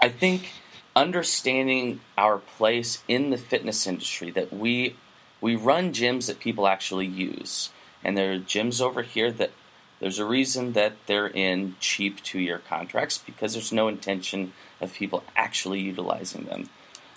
I 0.00 0.08
think 0.08 0.52
understanding 0.94 2.00
our 2.16 2.38
place 2.38 3.02
in 3.08 3.30
the 3.30 3.36
fitness 3.36 3.86
industry 3.86 4.30
that 4.30 4.52
we 4.52 4.96
we 5.40 5.56
run 5.56 5.92
gyms 5.92 6.26
that 6.26 6.38
people 6.38 6.68
actually 6.68 7.06
use. 7.06 7.70
And 8.04 8.16
there 8.16 8.32
are 8.32 8.38
gyms 8.38 8.80
over 8.80 9.02
here 9.02 9.32
that 9.32 9.50
there's 9.98 10.18
a 10.18 10.24
reason 10.24 10.74
that 10.74 10.92
they're 11.06 11.28
in 11.28 11.74
cheap 11.80 12.22
two 12.22 12.38
year 12.38 12.60
contracts 12.68 13.18
because 13.18 13.54
there's 13.54 13.72
no 13.72 13.88
intention 13.88 14.52
of 14.80 14.94
people 14.94 15.24
actually 15.34 15.80
utilizing 15.80 16.44
them. 16.44 16.68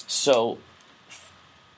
So 0.07 0.57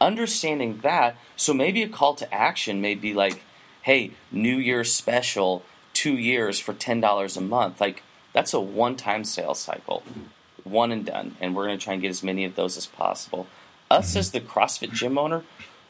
understanding 0.01 0.79
that, 0.83 1.17
so 1.35 1.53
maybe 1.53 1.83
a 1.83 1.89
call 1.89 2.15
to 2.15 2.33
action 2.33 2.81
may 2.81 2.95
be 2.95 3.13
like, 3.13 3.43
hey, 3.81 4.11
New 4.31 4.57
Year's 4.57 4.91
special, 4.93 5.63
two 5.93 6.17
years 6.17 6.59
for 6.59 6.73
ten 6.73 6.99
dollars 6.99 7.37
a 7.37 7.41
month. 7.41 7.79
Like 7.79 8.03
that's 8.33 8.53
a 8.53 8.59
one-time 8.59 9.23
sales 9.23 9.59
cycle, 9.59 10.03
one 10.63 10.91
and 10.91 11.05
done. 11.05 11.37
And 11.39 11.55
we're 11.55 11.67
going 11.67 11.77
to 11.77 11.83
try 11.83 11.93
and 11.93 12.01
get 12.01 12.09
as 12.09 12.23
many 12.23 12.43
of 12.45 12.55
those 12.55 12.77
as 12.77 12.85
possible. 12.85 13.47
Us 13.89 14.09
Mm-hmm. 14.11 14.19
as 14.19 14.31
the 14.31 14.41
CrossFit 14.41 14.93
gym 14.93 15.17
owner, 15.17 15.43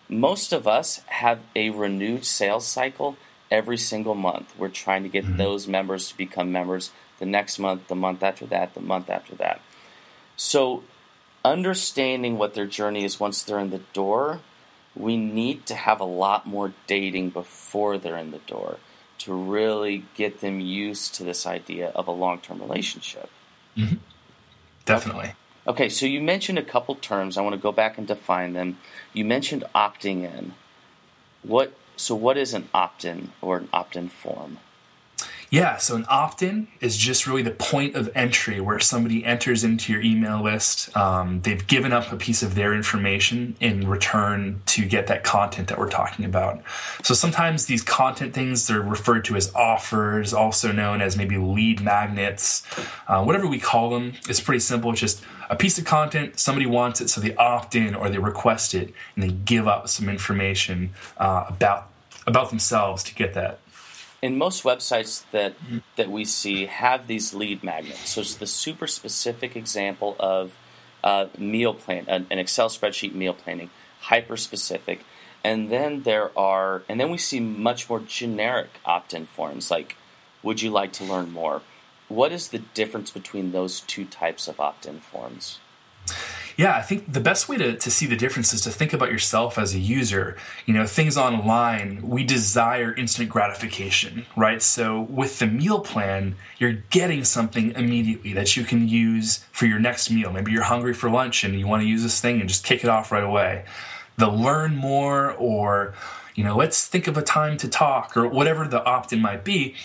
most 0.10 0.54
of 0.54 0.68
us 0.68 1.02
have 1.08 1.40
a 1.56 1.70
renewed 1.72 2.26
sales 2.26 2.68
cycle 2.68 3.18
every 3.50 3.78
single 3.78 4.16
month. 4.16 4.54
We're 4.58 4.70
trying 4.70 5.04
to 5.04 5.10
get 5.10 5.38
those 5.38 5.68
members 5.68 6.10
to 6.10 6.18
become 6.18 6.52
members 6.52 6.92
the 7.20 7.26
next 7.26 7.58
month, 7.58 7.88
the 7.88 7.96
month 7.96 8.22
after 8.22 8.46
that, 8.48 8.74
the 8.74 8.82
month 8.82 9.10
after 9.10 9.36
that. 9.36 9.62
So, 10.36 10.84
understanding 11.46 12.38
what 12.38 12.56
their 12.56 12.66
journey 12.66 13.06
is 13.06 13.20
once 13.20 13.44
they're 13.44 13.60
in 13.60 13.70
the 13.70 13.82
door, 13.94 14.42
we 14.96 15.16
need 15.16 15.66
to 15.68 15.76
have 15.76 16.00
a 16.00 16.06
lot 16.06 16.46
more 16.46 16.74
dating 16.88 17.30
before 17.30 17.98
they're 17.98 18.18
in 18.18 18.32
the 18.32 18.40
door 18.40 18.78
to 19.20 19.34
really 19.34 20.06
get 20.16 20.42
them 20.42 20.60
used 20.60 21.16
to 21.16 21.24
this 21.24 21.46
idea 21.46 21.90
of 21.90 22.08
a 22.08 22.12
long 22.12 22.40
term 22.40 22.60
relationship. 22.60 23.30
Mm-hmm. 23.78 23.96
Definitely. 24.86 25.34
Okay, 25.68 25.90
so 25.90 26.06
you 26.06 26.22
mentioned 26.22 26.60
a 26.60 26.64
couple 26.64 26.96
terms. 26.96 27.38
I 27.38 27.42
want 27.42 27.56
to 27.56 27.62
go 27.62 27.72
back 27.72 27.98
and 27.98 28.06
define 28.06 28.54
them. 28.54 28.78
You 29.14 29.26
mentioned 29.26 29.64
opting 29.74 30.24
in. 30.24 30.54
What 31.44 31.74
so 31.96 32.14
what 32.14 32.38
is 32.38 32.54
an 32.54 32.70
opt-in 32.74 33.32
or 33.42 33.58
an 33.58 33.70
opt-in 33.72 34.10
form? 34.10 34.58
Yeah, 35.56 35.78
so 35.78 35.96
an 35.96 36.06
opt 36.10 36.44
in 36.44 36.68
is 36.82 36.98
just 36.98 37.26
really 37.26 37.42
the 37.42 37.50
point 37.50 37.96
of 37.96 38.12
entry 38.14 38.60
where 38.60 38.78
somebody 38.78 39.24
enters 39.24 39.64
into 39.64 39.94
your 39.94 40.02
email 40.02 40.44
list. 40.44 40.94
Um, 40.98 41.40
they've 41.44 41.66
given 41.66 41.94
up 41.94 42.12
a 42.12 42.18
piece 42.18 42.44
of 42.44 42.56
their 42.56 42.74
information 42.74 43.56
in 43.62 43.88
return 43.88 44.62
to 44.66 44.86
get 44.86 45.08
that 45.08 45.24
content 45.24 45.70
that 45.70 45.78
we're 45.78 45.90
talking 45.90 46.26
about. 46.26 46.62
So 47.04 47.14
sometimes 47.14 47.68
these 47.68 47.84
content 47.84 48.34
things 48.34 48.68
they're 48.68 48.82
referred 48.82 49.24
to 49.26 49.38
as 49.38 49.56
offers, 49.56 50.34
also 50.34 50.74
known 50.74 51.02
as 51.02 51.16
maybe 51.16 51.38
lead 51.38 51.80
magnets, 51.80 52.64
uh, 53.08 53.24
whatever 53.24 53.48
we 53.48 53.58
call 53.58 53.92
them. 53.92 54.16
It's 54.28 54.42
pretty 54.42 54.60
simple. 54.60 54.92
It's 54.92 55.00
just 55.00 55.24
a 55.50 55.56
piece 55.56 55.80
of 55.80 55.86
content, 55.86 56.38
somebody 56.38 56.66
wants 56.66 57.00
it, 57.00 57.10
so 57.10 57.22
they 57.22 57.34
opt 57.36 57.76
in 57.76 57.96
or 57.96 58.10
they 58.10 58.18
request 58.18 58.74
it 58.74 58.94
and 59.16 59.24
they 59.24 59.32
give 59.32 59.70
up 59.70 59.88
some 59.88 60.10
information 60.10 60.90
uh, 61.18 61.46
about 61.48 61.92
about 62.28 62.50
themselves 62.50 63.04
to 63.04 63.16
get 63.16 63.36
that. 63.36 63.60
And 64.26 64.40
most 64.40 64.64
websites 64.64 65.24
that 65.30 65.54
that 65.98 66.10
we 66.10 66.26
see 66.26 66.66
have 66.66 67.06
these 67.06 67.36
lead 67.36 67.64
magnets. 67.64 68.10
So 68.10 68.22
it's 68.22 68.34
the 68.34 68.48
super 68.48 68.88
specific 68.88 69.56
example 69.56 70.16
of 70.20 70.58
uh, 71.04 71.28
meal 71.38 71.76
plan, 71.76 72.06
an, 72.08 72.26
an 72.32 72.40
Excel 72.40 72.70
spreadsheet 72.70 73.14
meal 73.14 73.36
planning, 73.36 73.70
hyper 74.00 74.36
specific. 74.36 75.02
And 75.44 75.70
then 75.70 76.02
there 76.02 76.36
are, 76.36 76.82
and 76.90 77.00
then 77.00 77.12
we 77.12 77.20
see 77.20 77.40
much 77.40 77.88
more 77.88 78.00
generic 78.00 78.72
opt-in 78.84 79.28
forms 79.28 79.70
like, 79.70 79.96
"Would 80.42 80.60
you 80.64 80.72
like 80.72 80.92
to 80.94 81.04
learn 81.04 81.32
more?" 81.32 81.62
What 82.08 82.32
is 82.32 82.48
the 82.48 82.64
difference 82.74 83.12
between 83.12 83.52
those 83.52 83.82
two 83.82 84.06
types 84.06 84.48
of 84.48 84.60
opt-in 84.60 85.02
forms? 85.02 85.60
Yeah, 86.58 86.78
I 86.78 86.82
think 86.82 87.12
the 87.12 87.20
best 87.20 87.50
way 87.50 87.58
to, 87.58 87.76
to 87.76 87.92
see 87.92 88.06
the 88.06 88.16
difference 88.16 88.54
is 88.54 88.62
to 88.62 88.70
think 88.70 88.94
about 88.94 89.12
yourself 89.12 89.58
as 89.58 89.74
a 89.74 89.80
user. 89.80 90.38
You 90.66 90.74
know, 90.74 90.86
things 90.86 91.18
online, 91.18 92.02
we 92.02 92.24
desire 92.24 92.94
instant 92.94 93.30
gratification, 93.30 94.26
right? 94.38 94.62
So 94.62 95.02
with 95.02 95.40
the 95.40 95.48
meal 95.48 95.82
plan, 95.82 96.36
you're 96.58 96.74
getting 96.90 97.26
something 97.26 97.72
immediately 97.72 98.32
that 98.34 98.56
you 98.56 98.64
can 98.64 98.88
use 98.88 99.44
for 99.52 99.66
your 99.66 99.80
next 99.80 100.10
meal. 100.10 100.32
Maybe 100.32 100.54
you're 100.54 100.64
hungry 100.64 100.94
for 100.94 101.10
lunch 101.10 101.44
and 101.44 101.60
you 101.60 101.68
want 101.68 101.82
to 101.84 101.88
use 101.88 102.04
this 102.04 102.22
thing 102.22 102.40
and 102.40 102.48
just 102.48 102.64
kick 102.64 102.84
it 102.84 102.90
off 102.90 103.12
right 103.12 103.24
away. 103.24 103.66
The 104.18 104.30
learn 104.30 104.76
more 104.76 105.32
or, 105.32 105.94
you 106.36 106.44
know, 106.44 106.56
let's 106.56 106.88
think 106.88 107.08
of 107.08 107.18
a 107.18 107.22
time 107.22 107.58
to 107.58 107.68
talk 107.68 108.16
or 108.16 108.28
whatever 108.28 108.68
the 108.68 108.84
opt 108.84 109.12
in 109.14 109.22
might 109.22 109.44
be, 109.44 109.76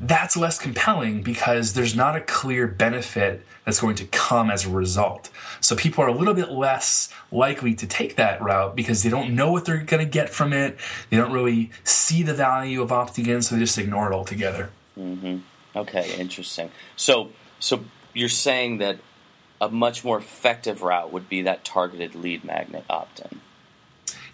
that's 0.00 0.36
less 0.36 0.58
compelling 0.58 1.22
because 1.22 1.74
there's 1.74 1.96
not 1.96 2.16
a 2.16 2.20
clear 2.20 2.66
benefit 2.66 3.46
that's 3.64 3.80
going 3.80 3.96
to 3.96 4.04
come 4.06 4.50
as 4.50 4.66
a 4.66 4.70
result. 4.70 5.30
So 5.60 5.74
people 5.74 6.04
are 6.04 6.08
a 6.08 6.14
little 6.14 6.34
bit 6.34 6.50
less 6.50 7.12
likely 7.32 7.74
to 7.74 7.86
take 7.86 8.16
that 8.16 8.40
route 8.40 8.76
because 8.76 9.02
they 9.02 9.10
don't 9.10 9.34
know 9.34 9.50
what 9.50 9.64
they're 9.64 9.78
going 9.78 10.04
to 10.04 10.10
get 10.10 10.28
from 10.28 10.52
it. 10.52 10.78
They 11.10 11.16
don't 11.16 11.32
really 11.32 11.70
see 11.82 12.22
the 12.22 12.34
value 12.34 12.82
of 12.82 12.90
opting 12.90 13.26
in, 13.26 13.42
so 13.42 13.54
they 13.54 13.60
just 13.60 13.78
ignore 13.78 14.12
it 14.12 14.14
altogether. 14.14 14.70
Mm-hmm. 14.98 15.38
Okay, 15.74 16.14
interesting. 16.16 16.70
So, 16.96 17.30
so 17.58 17.84
you're 18.14 18.28
saying 18.28 18.78
that 18.78 18.98
a 19.60 19.68
much 19.68 20.04
more 20.04 20.18
effective 20.18 20.82
route 20.82 21.12
would 21.12 21.28
be 21.28 21.42
that 21.42 21.64
targeted 21.64 22.14
lead 22.14 22.44
magnet 22.44 22.84
opt-in. 22.88 23.40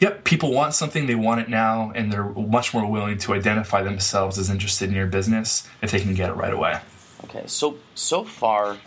Yep, 0.03 0.25
people 0.25 0.53
want 0.53 0.75
something, 0.75 1.07
they 1.07 1.15
want 1.15 1.43
it 1.43 1.49
now, 1.49 1.93
and 1.95 2.13
they're 2.13 2.25
much 2.25 2.75
more 2.75 2.91
willing 2.91 3.19
to 3.19 3.35
identify 3.35 3.83
themselves 3.83 4.37
as 4.37 4.51
interested 4.51 4.89
in 4.89 4.97
your 4.97 5.07
business 5.07 5.69
if 5.81 5.93
they 5.93 6.01
can 6.01 6.13
get 6.13 6.29
it 6.29 6.33
right 6.33 6.53
away. 6.53 6.81
Okay, 7.23 7.45
so 7.47 7.79
so 7.95 8.25
far, 8.25 8.79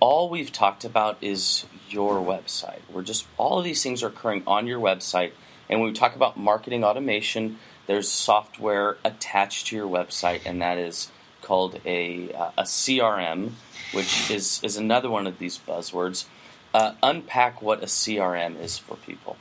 all 0.00 0.30
we've 0.30 0.50
talked 0.50 0.82
about 0.86 1.18
is 1.20 1.66
your 1.90 2.24
website. 2.24 2.80
We're 2.90 3.02
just 3.02 3.26
all 3.36 3.58
of 3.58 3.66
these 3.66 3.82
things 3.82 4.02
are 4.02 4.06
occurring 4.06 4.44
on 4.46 4.66
your 4.66 4.80
website, 4.80 5.32
and 5.68 5.80
when 5.80 5.90
we 5.90 5.94
talk 5.94 6.16
about 6.16 6.38
marketing 6.38 6.84
automation, 6.84 7.58
there's 7.86 8.08
software 8.08 8.96
attached 9.04 9.66
to 9.66 9.76
your 9.76 9.86
website, 9.86 10.40
and 10.46 10.62
that 10.62 10.78
is 10.78 11.10
called 11.42 11.78
a 11.84 12.32
uh, 12.32 12.52
a 12.56 12.62
CRM, 12.62 13.50
which 13.92 14.30
is 14.30 14.60
is 14.62 14.78
another 14.78 15.10
one 15.10 15.26
of 15.26 15.38
these 15.38 15.58
buzzwords. 15.58 16.24
Uh, 16.72 16.94
unpack 17.02 17.60
what 17.60 17.82
a 17.82 17.86
CRM 17.86 18.58
is 18.58 18.78
for 18.78 18.96
people. 18.96 19.36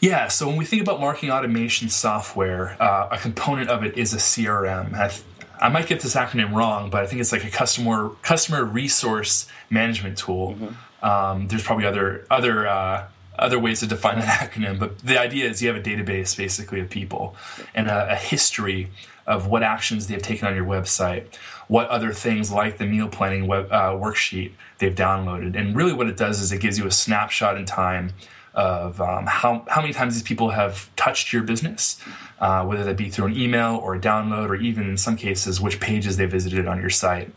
Yeah, 0.00 0.28
so 0.28 0.46
when 0.46 0.56
we 0.56 0.64
think 0.64 0.82
about 0.82 1.00
marketing 1.00 1.30
automation 1.30 1.88
software, 1.88 2.80
uh, 2.80 3.08
a 3.10 3.18
component 3.18 3.68
of 3.68 3.82
it 3.82 3.96
is 3.98 4.14
a 4.14 4.18
CRM. 4.18 4.94
I, 4.94 5.08
th- 5.08 5.22
I 5.60 5.68
might 5.68 5.88
get 5.88 6.00
this 6.00 6.14
acronym 6.14 6.54
wrong, 6.54 6.88
but 6.88 7.02
I 7.02 7.06
think 7.06 7.20
it's 7.20 7.32
like 7.32 7.44
a 7.44 7.50
customer 7.50 8.10
customer 8.22 8.64
resource 8.64 9.48
management 9.70 10.16
tool. 10.18 10.56
Um, 11.02 11.48
there's 11.48 11.64
probably 11.64 11.84
other 11.84 12.24
other 12.30 12.68
uh, 12.68 13.08
other 13.36 13.58
ways 13.58 13.80
to 13.80 13.88
define 13.88 14.20
that 14.20 14.50
acronym, 14.52 14.78
but 14.78 14.98
the 15.00 15.18
idea 15.18 15.48
is 15.48 15.62
you 15.62 15.68
have 15.68 15.76
a 15.76 15.82
database 15.82 16.36
basically 16.36 16.80
of 16.80 16.90
people 16.90 17.34
and 17.74 17.88
a, 17.88 18.12
a 18.12 18.16
history 18.16 18.90
of 19.26 19.46
what 19.48 19.62
actions 19.62 20.06
they've 20.06 20.22
taken 20.22 20.46
on 20.48 20.54
your 20.54 20.64
website, 20.64 21.34
what 21.66 21.88
other 21.88 22.12
things 22.12 22.50
like 22.50 22.78
the 22.78 22.86
meal 22.86 23.08
planning 23.08 23.46
web 23.46 23.66
uh, 23.72 23.90
worksheet 23.90 24.52
they've 24.78 24.94
downloaded, 24.94 25.58
and 25.58 25.74
really 25.74 25.92
what 25.92 26.08
it 26.08 26.16
does 26.16 26.40
is 26.40 26.52
it 26.52 26.60
gives 26.60 26.78
you 26.78 26.86
a 26.86 26.90
snapshot 26.90 27.56
in 27.56 27.64
time 27.64 28.12
of 28.54 29.00
um, 29.00 29.26
how, 29.26 29.64
how 29.68 29.80
many 29.80 29.92
times 29.92 30.14
these 30.14 30.22
people 30.22 30.50
have 30.50 30.94
touched 30.96 31.32
your 31.32 31.42
business, 31.42 32.00
uh, 32.40 32.64
whether 32.64 32.84
that 32.84 32.96
be 32.96 33.08
through 33.08 33.26
an 33.26 33.36
email 33.36 33.76
or 33.76 33.94
a 33.94 34.00
download, 34.00 34.48
or 34.48 34.56
even 34.56 34.88
in 34.88 34.96
some 34.96 35.16
cases, 35.16 35.60
which 35.60 35.80
pages 35.80 36.16
they 36.16 36.26
visited 36.26 36.66
on 36.66 36.80
your 36.80 36.90
site. 36.90 37.32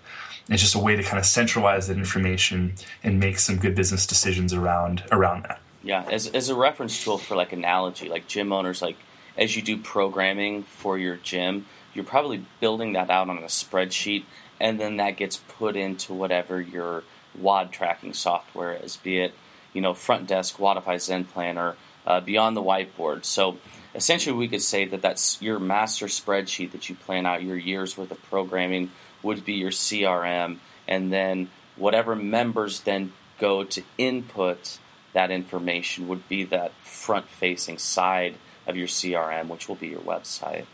It's 0.49 0.61
just 0.61 0.75
a 0.75 0.79
way 0.79 0.95
to 0.95 1.03
kind 1.03 1.19
of 1.19 1.25
centralize 1.25 1.87
that 1.87 1.97
information 1.97 2.73
and 3.03 3.19
make 3.19 3.39
some 3.39 3.57
good 3.57 3.75
business 3.75 4.05
decisions 4.05 4.53
around 4.53 5.03
around 5.11 5.43
that. 5.43 5.61
Yeah, 5.83 6.03
as, 6.11 6.27
as 6.27 6.49
a 6.49 6.55
reference 6.55 7.03
tool 7.03 7.17
for 7.17 7.35
like 7.35 7.53
analogy, 7.53 8.09
like 8.09 8.27
gym 8.27 8.51
owners, 8.51 8.81
like 8.81 8.97
as 9.37 9.55
you 9.55 9.61
do 9.61 9.77
programming 9.77 10.63
for 10.63 10.97
your 10.97 11.15
gym, 11.17 11.65
you're 11.93 12.05
probably 12.05 12.45
building 12.59 12.93
that 12.93 13.09
out 13.09 13.29
on 13.29 13.37
a 13.37 13.43
spreadsheet, 13.43 14.25
and 14.59 14.79
then 14.79 14.97
that 14.97 15.17
gets 15.17 15.37
put 15.37 15.75
into 15.75 16.13
whatever 16.13 16.61
your 16.61 17.03
WOD 17.37 17.71
tracking 17.71 18.13
software 18.13 18.73
is, 18.73 18.97
be 18.97 19.19
it 19.19 19.33
you 19.73 19.81
know 19.81 19.93
Front 19.93 20.27
Desk, 20.27 20.57
Wodify 20.57 20.99
Zen 20.99 21.25
Planner, 21.25 21.75
uh, 22.05 22.19
Beyond 22.21 22.55
the 22.57 22.61
Whiteboard. 22.61 23.25
So 23.25 23.57
essentially, 23.95 24.35
we 24.35 24.47
could 24.47 24.61
say 24.61 24.85
that 24.85 25.01
that's 25.01 25.41
your 25.41 25.59
master 25.59 26.07
spreadsheet 26.07 26.71
that 26.71 26.89
you 26.89 26.95
plan 26.95 27.25
out 27.25 27.43
your 27.43 27.57
years 27.57 27.97
worth 27.97 28.11
of 28.11 28.21
programming 28.23 28.91
would 29.23 29.45
be 29.45 29.53
your 29.53 29.71
CRM, 29.71 30.57
and 30.87 31.11
then 31.11 31.49
whatever 31.75 32.15
members 32.15 32.81
then 32.81 33.13
go 33.39 33.63
to 33.63 33.83
input 33.97 34.77
that 35.13 35.31
information 35.31 36.07
would 36.07 36.27
be 36.29 36.43
that 36.45 36.71
front 36.75 37.27
facing 37.29 37.77
side 37.77 38.35
of 38.67 38.77
your 38.77 38.87
CRM, 38.87 39.47
which 39.47 39.67
will 39.67 39.75
be 39.75 39.87
your 39.87 39.99
website. 40.01 40.65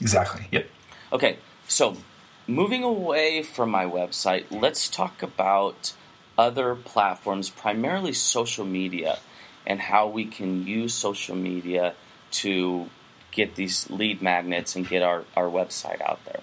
Exactly. 0.00 0.46
Yep. 0.50 0.68
Okay, 1.12 1.38
so 1.66 1.96
moving 2.46 2.82
away 2.82 3.42
from 3.42 3.70
my 3.70 3.84
website, 3.84 4.44
let's 4.50 4.88
talk 4.88 5.22
about 5.22 5.94
other 6.38 6.76
platforms, 6.76 7.50
primarily 7.50 8.12
social 8.12 8.64
media, 8.64 9.18
and 9.66 9.80
how 9.80 10.06
we 10.06 10.24
can 10.24 10.66
use 10.66 10.94
social 10.94 11.36
media 11.36 11.94
to 12.30 12.88
get 13.32 13.56
these 13.56 13.90
lead 13.90 14.22
magnets 14.22 14.76
and 14.76 14.88
get 14.88 15.02
our, 15.02 15.24
our 15.36 15.46
website 15.46 16.00
out 16.00 16.24
there. 16.24 16.40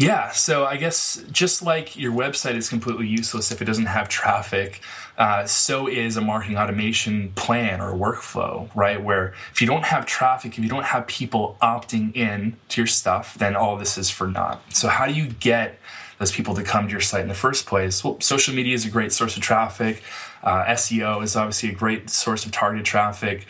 Yeah, 0.00 0.30
so 0.30 0.64
I 0.64 0.78
guess 0.78 1.22
just 1.30 1.62
like 1.62 1.94
your 1.94 2.12
website 2.12 2.54
is 2.54 2.70
completely 2.70 3.06
useless 3.06 3.52
if 3.52 3.60
it 3.60 3.66
doesn't 3.66 3.84
have 3.84 4.08
traffic, 4.08 4.80
uh, 5.18 5.44
so 5.44 5.88
is 5.88 6.16
a 6.16 6.22
marketing 6.22 6.56
automation 6.56 7.32
plan 7.32 7.82
or 7.82 7.92
workflow, 7.92 8.74
right? 8.74 9.02
Where 9.04 9.34
if 9.52 9.60
you 9.60 9.66
don't 9.66 9.84
have 9.84 10.06
traffic, 10.06 10.56
if 10.56 10.64
you 10.64 10.70
don't 10.70 10.86
have 10.86 11.06
people 11.06 11.58
opting 11.60 12.16
in 12.16 12.56
to 12.70 12.80
your 12.80 12.86
stuff, 12.86 13.34
then 13.34 13.54
all 13.54 13.76
this 13.76 13.98
is 13.98 14.08
for 14.08 14.26
naught. 14.26 14.62
So, 14.72 14.88
how 14.88 15.04
do 15.04 15.12
you 15.12 15.28
get 15.28 15.78
those 16.20 16.30
people 16.30 16.54
to 16.54 16.62
come 16.62 16.84
to 16.84 16.90
your 16.92 17.00
site 17.00 17.22
in 17.22 17.28
the 17.28 17.34
first 17.34 17.66
place? 17.66 18.04
Well, 18.04 18.20
social 18.20 18.54
media 18.54 18.74
is 18.74 18.84
a 18.84 18.90
great 18.90 19.10
source 19.10 19.36
of 19.36 19.42
traffic. 19.42 20.02
Uh, 20.44 20.64
SEO 20.66 21.24
is 21.24 21.34
obviously 21.34 21.70
a 21.70 21.74
great 21.74 22.10
source 22.10 22.44
of 22.44 22.52
targeted 22.52 22.84
traffic. 22.84 23.46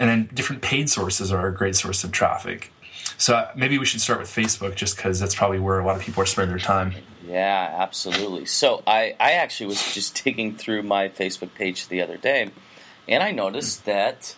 And 0.00 0.08
then 0.08 0.30
different 0.32 0.62
paid 0.62 0.88
sources 0.88 1.30
are 1.30 1.46
a 1.46 1.54
great 1.54 1.76
source 1.76 2.02
of 2.02 2.12
traffic. 2.12 2.72
So 3.18 3.36
uh, 3.36 3.52
maybe 3.54 3.78
we 3.78 3.84
should 3.84 4.00
start 4.00 4.18
with 4.18 4.28
Facebook, 4.28 4.74
just 4.74 4.96
because 4.96 5.20
that's 5.20 5.34
probably 5.34 5.60
where 5.60 5.78
a 5.78 5.86
lot 5.86 5.96
of 5.96 6.02
people 6.02 6.22
are 6.22 6.26
spending 6.26 6.56
their 6.56 6.64
time. 6.64 6.94
Yeah, 7.28 7.74
absolutely. 7.78 8.46
So 8.46 8.82
I, 8.86 9.14
I 9.20 9.32
actually 9.32 9.66
was 9.66 9.94
just 9.94 10.20
digging 10.24 10.56
through 10.56 10.82
my 10.82 11.08
Facebook 11.08 11.54
page 11.54 11.88
the 11.88 12.00
other 12.00 12.16
day, 12.16 12.50
and 13.06 13.22
I 13.22 13.30
noticed 13.30 13.84
that 13.84 14.34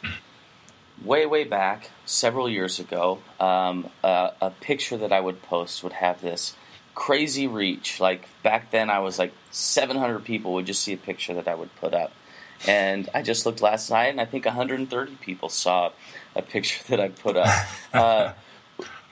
way, 1.02 1.24
way 1.24 1.44
back, 1.44 1.90
several 2.04 2.48
years 2.48 2.78
ago, 2.78 3.20
um, 3.38 3.88
uh, 4.02 4.30
a 4.40 4.50
picture 4.50 4.96
that 4.96 5.12
I 5.12 5.20
would 5.20 5.42
post 5.42 5.82
would 5.84 5.94
have 5.94 6.20
this 6.20 6.56
crazy 6.96 7.46
reach. 7.46 8.00
Like 8.00 8.28
back 8.42 8.72
then, 8.72 8.90
I 8.90 8.98
was 8.98 9.20
like 9.20 9.32
700 9.52 10.24
people 10.24 10.54
would 10.54 10.66
just 10.66 10.82
see 10.82 10.92
a 10.92 10.96
picture 10.96 11.34
that 11.34 11.46
I 11.46 11.54
would 11.54 11.72
put 11.76 11.94
up. 11.94 12.10
And 12.66 13.08
I 13.14 13.22
just 13.22 13.46
looked 13.46 13.60
last 13.60 13.90
night, 13.90 14.06
and 14.06 14.20
I 14.20 14.24
think 14.24 14.46
130 14.46 15.16
people 15.16 15.48
saw 15.48 15.92
a 16.34 16.42
picture 16.42 16.82
that 16.88 16.98
I 16.98 17.08
put 17.10 17.36
up. 17.36 17.46
Uh, 17.94 18.34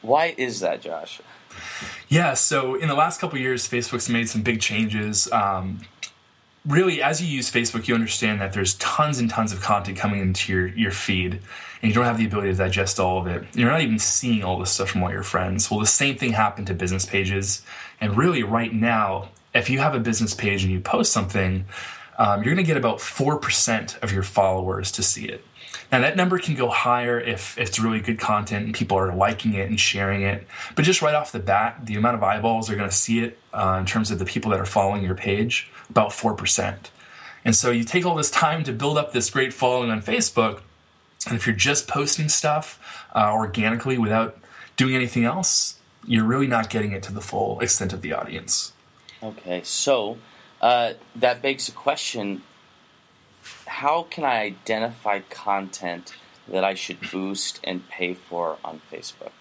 why 0.02 0.34
is 0.36 0.60
that, 0.60 0.82
Josh? 0.82 1.22
Yeah, 2.08 2.34
so 2.34 2.74
in 2.74 2.88
the 2.88 2.94
last 2.94 3.18
couple 3.18 3.38
years, 3.38 3.66
Facebook's 3.66 4.10
made 4.10 4.28
some 4.28 4.42
big 4.42 4.60
changes. 4.60 5.30
Um, 5.32 5.80
really, 6.66 7.02
as 7.02 7.20
you 7.20 7.28
use 7.28 7.50
Facebook, 7.50 7.88
you 7.88 7.94
understand 7.94 8.40
that 8.40 8.52
there's 8.52 8.74
tons 8.74 9.18
and 9.18 9.28
tons 9.28 9.52
of 9.52 9.60
content 9.60 9.98
coming 9.98 10.20
into 10.20 10.52
your, 10.52 10.66
your 10.68 10.90
feed, 10.90 11.40
and 11.82 11.90
you 11.90 11.92
don't 11.92 12.04
have 12.04 12.18
the 12.18 12.26
ability 12.26 12.50
to 12.50 12.56
digest 12.56 12.98
all 12.98 13.18
of 13.18 13.26
it. 13.26 13.44
You're 13.54 13.70
not 13.70 13.82
even 13.82 13.98
seeing 13.98 14.42
all 14.42 14.58
this 14.58 14.70
stuff 14.70 14.90
from 14.90 15.02
all 15.02 15.10
your 15.10 15.22
friends. 15.22 15.70
Well, 15.70 15.80
the 15.80 15.86
same 15.86 16.16
thing 16.16 16.32
happened 16.32 16.66
to 16.68 16.74
business 16.74 17.04
pages. 17.04 17.62
And 18.00 18.16
really, 18.16 18.42
right 18.42 18.72
now, 18.72 19.28
if 19.54 19.68
you 19.68 19.78
have 19.78 19.94
a 19.94 20.00
business 20.00 20.34
page 20.34 20.64
and 20.64 20.72
you 20.72 20.80
post 20.80 21.12
something, 21.12 21.66
um, 22.18 22.42
you're 22.42 22.54
going 22.54 22.64
to 22.64 22.68
get 22.68 22.76
about 22.76 22.98
4% 22.98 24.02
of 24.02 24.12
your 24.12 24.22
followers 24.22 24.92
to 24.92 25.02
see 25.02 25.26
it. 25.26 25.44
Now, 25.90 26.00
that 26.00 26.16
number 26.16 26.38
can 26.38 26.54
go 26.54 26.68
higher 26.68 27.20
if, 27.20 27.58
if 27.58 27.68
it's 27.68 27.78
really 27.78 28.00
good 28.00 28.18
content 28.18 28.64
and 28.64 28.74
people 28.74 28.98
are 28.98 29.14
liking 29.14 29.54
it 29.54 29.68
and 29.68 29.78
sharing 29.78 30.22
it. 30.22 30.46
But 30.76 30.84
just 30.84 31.02
right 31.02 31.14
off 31.14 31.32
the 31.32 31.40
bat, 31.40 31.80
the 31.84 31.96
amount 31.96 32.16
of 32.16 32.22
eyeballs 32.22 32.70
are 32.70 32.76
going 32.76 32.88
to 32.88 32.94
see 32.94 33.20
it 33.20 33.38
uh, 33.52 33.76
in 33.80 33.86
terms 33.86 34.10
of 34.10 34.18
the 34.18 34.24
people 34.24 34.50
that 34.52 34.60
are 34.60 34.66
following 34.66 35.02
your 35.02 35.14
page, 35.14 35.70
about 35.88 36.10
4%. 36.10 36.76
And 37.44 37.54
so 37.54 37.70
you 37.70 37.84
take 37.84 38.06
all 38.06 38.14
this 38.14 38.30
time 38.30 38.64
to 38.64 38.72
build 38.72 38.96
up 38.96 39.12
this 39.12 39.30
great 39.30 39.52
following 39.52 39.90
on 39.90 40.00
Facebook. 40.00 40.62
And 41.26 41.36
if 41.36 41.46
you're 41.46 41.56
just 41.56 41.88
posting 41.88 42.28
stuff 42.28 43.06
uh, 43.14 43.32
organically 43.32 43.98
without 43.98 44.38
doing 44.76 44.94
anything 44.94 45.24
else, 45.24 45.78
you're 46.06 46.24
really 46.24 46.46
not 46.46 46.70
getting 46.70 46.92
it 46.92 47.02
to 47.04 47.12
the 47.12 47.20
full 47.20 47.60
extent 47.60 47.92
of 47.92 48.02
the 48.02 48.12
audience. 48.12 48.72
Okay, 49.22 49.62
so 49.62 50.18
uh, 50.60 50.94
that 51.16 51.42
begs 51.42 51.66
the 51.66 51.72
question 51.72 52.42
how 53.66 54.04
can 54.04 54.24
I 54.24 54.40
identify 54.40 55.20
content 55.20 56.14
that 56.48 56.64
I 56.64 56.74
should 56.74 56.98
boost 57.10 57.60
and 57.64 57.86
pay 57.88 58.14
for 58.14 58.58
on 58.64 58.80
Facebook? 58.90 59.32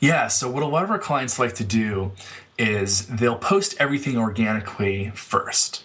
Yeah, 0.00 0.28
so 0.28 0.50
what 0.50 0.62
a 0.62 0.66
lot 0.66 0.82
of 0.82 0.90
our 0.90 0.98
clients 0.98 1.38
like 1.38 1.54
to 1.56 1.64
do 1.64 2.12
is 2.60 3.06
they'll 3.06 3.36
post 3.36 3.74
everything 3.80 4.18
organically 4.18 5.10
first. 5.14 5.82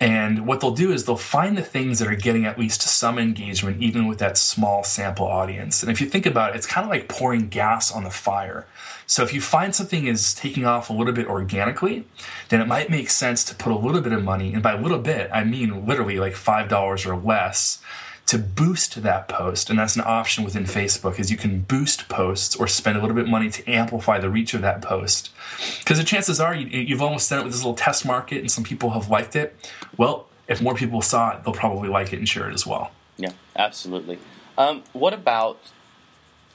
And 0.00 0.46
what 0.46 0.60
they'll 0.60 0.70
do 0.70 0.92
is 0.92 1.04
they'll 1.04 1.16
find 1.16 1.56
the 1.58 1.62
things 1.62 1.98
that 1.98 2.08
are 2.08 2.14
getting 2.14 2.44
at 2.44 2.58
least 2.58 2.82
some 2.82 3.18
engagement, 3.18 3.82
even 3.82 4.06
with 4.06 4.18
that 4.18 4.38
small 4.38 4.84
sample 4.84 5.26
audience. 5.26 5.82
And 5.82 5.90
if 5.90 6.00
you 6.00 6.08
think 6.08 6.24
about 6.24 6.50
it, 6.50 6.56
it's 6.56 6.66
kind 6.66 6.84
of 6.84 6.90
like 6.90 7.08
pouring 7.08 7.48
gas 7.48 7.90
on 7.90 8.04
the 8.04 8.10
fire. 8.10 8.66
So 9.06 9.22
if 9.22 9.32
you 9.32 9.40
find 9.40 9.74
something 9.74 10.06
is 10.06 10.34
taking 10.34 10.64
off 10.64 10.90
a 10.90 10.92
little 10.92 11.12
bit 11.12 11.26
organically, 11.26 12.04
then 12.48 12.60
it 12.60 12.68
might 12.68 12.90
make 12.90 13.10
sense 13.10 13.42
to 13.44 13.54
put 13.54 13.72
a 13.72 13.76
little 13.76 14.00
bit 14.00 14.12
of 14.12 14.22
money, 14.22 14.52
and 14.52 14.62
by 14.62 14.74
a 14.74 14.80
little 14.80 14.98
bit, 14.98 15.30
I 15.32 15.44
mean 15.44 15.86
literally 15.86 16.20
like 16.20 16.34
$5 16.34 17.06
or 17.06 17.16
less, 17.16 17.80
to 18.28 18.36
boost 18.36 19.02
that 19.02 19.26
post. 19.26 19.70
And 19.70 19.78
that's 19.78 19.96
an 19.96 20.02
option 20.04 20.44
within 20.44 20.64
Facebook 20.64 21.18
is 21.18 21.30
you 21.30 21.38
can 21.38 21.62
boost 21.62 22.10
posts 22.10 22.54
or 22.54 22.68
spend 22.68 22.98
a 22.98 23.00
little 23.00 23.16
bit 23.16 23.24
of 23.24 23.30
money 23.30 23.48
to 23.48 23.66
amplify 23.66 24.18
the 24.18 24.28
reach 24.28 24.52
of 24.52 24.60
that 24.60 24.82
post. 24.82 25.30
Because 25.78 25.96
the 25.96 26.04
chances 26.04 26.38
are 26.38 26.54
you, 26.54 26.94
have 26.94 27.00
almost 27.00 27.30
done 27.30 27.40
it 27.40 27.44
with 27.44 27.54
this 27.54 27.62
little 27.62 27.74
test 27.74 28.04
market 28.04 28.40
and 28.40 28.50
some 28.50 28.64
people 28.64 28.90
have 28.90 29.08
liked 29.08 29.34
it. 29.34 29.70
Well, 29.96 30.28
if 30.46 30.60
more 30.60 30.74
people 30.74 31.00
saw 31.00 31.36
it, 31.36 31.44
they'll 31.44 31.54
probably 31.54 31.88
like 31.88 32.12
it 32.12 32.18
and 32.18 32.28
share 32.28 32.50
it 32.50 32.54
as 32.54 32.66
well. 32.66 32.90
Yeah, 33.16 33.32
absolutely. 33.56 34.18
Um, 34.58 34.84
what 34.92 35.14
about, 35.14 35.58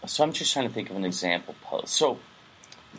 so 0.06 0.24
I'm 0.24 0.32
just 0.32 0.54
trying 0.54 0.68
to 0.68 0.74
think 0.74 0.92
of 0.92 0.96
an 0.96 1.06
example 1.06 1.56
post. 1.64 1.94
So, 1.94 2.20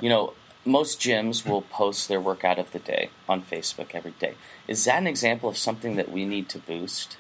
you 0.00 0.08
know, 0.08 0.34
most 0.64 1.00
gyms 1.00 1.48
will 1.48 1.62
post 1.62 2.08
their 2.08 2.20
workout 2.20 2.58
of 2.58 2.72
the 2.72 2.80
day 2.80 3.10
on 3.28 3.40
Facebook 3.40 3.94
every 3.94 4.14
day. 4.18 4.34
Is 4.66 4.84
that 4.87 4.98
an 4.98 5.06
example 5.06 5.48
of 5.48 5.56
something 5.56 5.94
that 5.94 6.10
we 6.10 6.24
need 6.24 6.48
to 6.48 6.58
boost? 6.58 7.18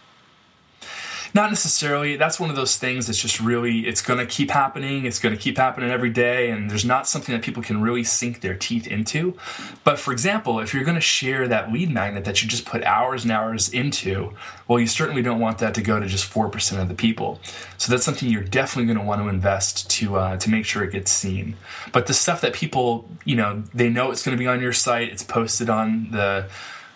Not 1.34 1.50
necessarily. 1.50 2.16
That's 2.16 2.38
one 2.38 2.48
of 2.48 2.54
those 2.54 2.76
things 2.76 3.08
that's 3.08 3.20
just 3.20 3.40
really, 3.40 3.88
it's 3.88 4.00
going 4.00 4.20
to 4.20 4.26
keep 4.26 4.52
happening. 4.52 5.04
It's 5.04 5.18
going 5.18 5.34
to 5.34 5.40
keep 5.40 5.58
happening 5.58 5.90
every 5.90 6.10
day. 6.10 6.50
And 6.50 6.70
there's 6.70 6.84
not 6.84 7.08
something 7.08 7.34
that 7.34 7.42
people 7.42 7.60
can 7.60 7.82
really 7.82 8.04
sink 8.04 8.40
their 8.40 8.54
teeth 8.54 8.86
into. 8.86 9.36
But 9.82 9.98
for 9.98 10.12
example, 10.12 10.60
if 10.60 10.72
you're 10.72 10.84
going 10.84 10.94
to 10.94 11.00
share 11.00 11.48
that 11.48 11.72
lead 11.72 11.90
magnet 11.90 12.24
that 12.24 12.40
you 12.40 12.48
just 12.48 12.64
put 12.64 12.84
hours 12.84 13.24
and 13.24 13.32
hours 13.32 13.68
into, 13.68 14.32
well, 14.68 14.78
you 14.78 14.86
certainly 14.86 15.22
don't 15.22 15.40
want 15.40 15.58
that 15.58 15.74
to 15.74 15.82
go 15.82 15.98
to 15.98 16.06
just 16.06 16.32
4% 16.32 16.80
of 16.80 16.88
the 16.88 16.94
people. 16.94 17.40
So 17.78 17.90
that's 17.90 18.04
something 18.04 18.28
you're 18.28 18.44
definitely 18.44 18.94
going 18.94 19.04
to 19.04 19.04
want 19.04 19.20
to 19.20 19.28
invest 19.28 19.90
to, 19.90 20.16
uh, 20.16 20.36
to 20.36 20.48
make 20.48 20.64
sure 20.64 20.84
it 20.84 20.92
gets 20.92 21.10
seen. 21.10 21.56
But 21.90 22.06
the 22.06 22.14
stuff 22.14 22.42
that 22.42 22.52
people, 22.52 23.08
you 23.24 23.34
know, 23.34 23.64
they 23.74 23.88
know 23.88 24.12
it's 24.12 24.24
going 24.24 24.36
to 24.36 24.40
be 24.40 24.46
on 24.46 24.60
your 24.60 24.72
site, 24.72 25.08
it's 25.08 25.24
posted 25.24 25.68
on 25.68 26.12
the, 26.12 26.48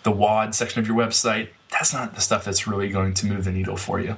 the 0.03 0.11
WOD 0.11 0.55
section 0.55 0.79
of 0.79 0.87
your 0.87 0.95
website, 0.95 1.49
that's 1.71 1.93
not 1.93 2.15
the 2.15 2.21
stuff 2.21 2.45
that's 2.45 2.67
really 2.67 2.89
going 2.89 3.13
to 3.15 3.27
move 3.27 3.43
the 3.45 3.51
needle 3.51 3.77
for 3.77 3.99
you. 3.99 4.15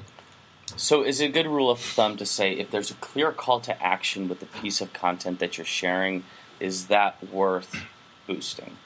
So, 0.81 1.03
is 1.03 1.21
it 1.21 1.25
a 1.25 1.29
good 1.29 1.45
rule 1.45 1.69
of 1.69 1.79
thumb 1.79 2.17
to 2.17 2.25
say 2.25 2.53
if 2.53 2.71
there's 2.71 2.89
a 2.89 2.95
clear 2.95 3.31
call 3.31 3.59
to 3.61 3.83
action 3.83 4.27
with 4.27 4.39
the 4.39 4.47
piece 4.47 4.81
of 4.81 4.91
content 4.93 5.37
that 5.37 5.55
you're 5.55 5.63
sharing, 5.63 6.23
is 6.59 6.87
that 6.87 7.23
worth 7.31 7.85
boosting? 8.25 8.77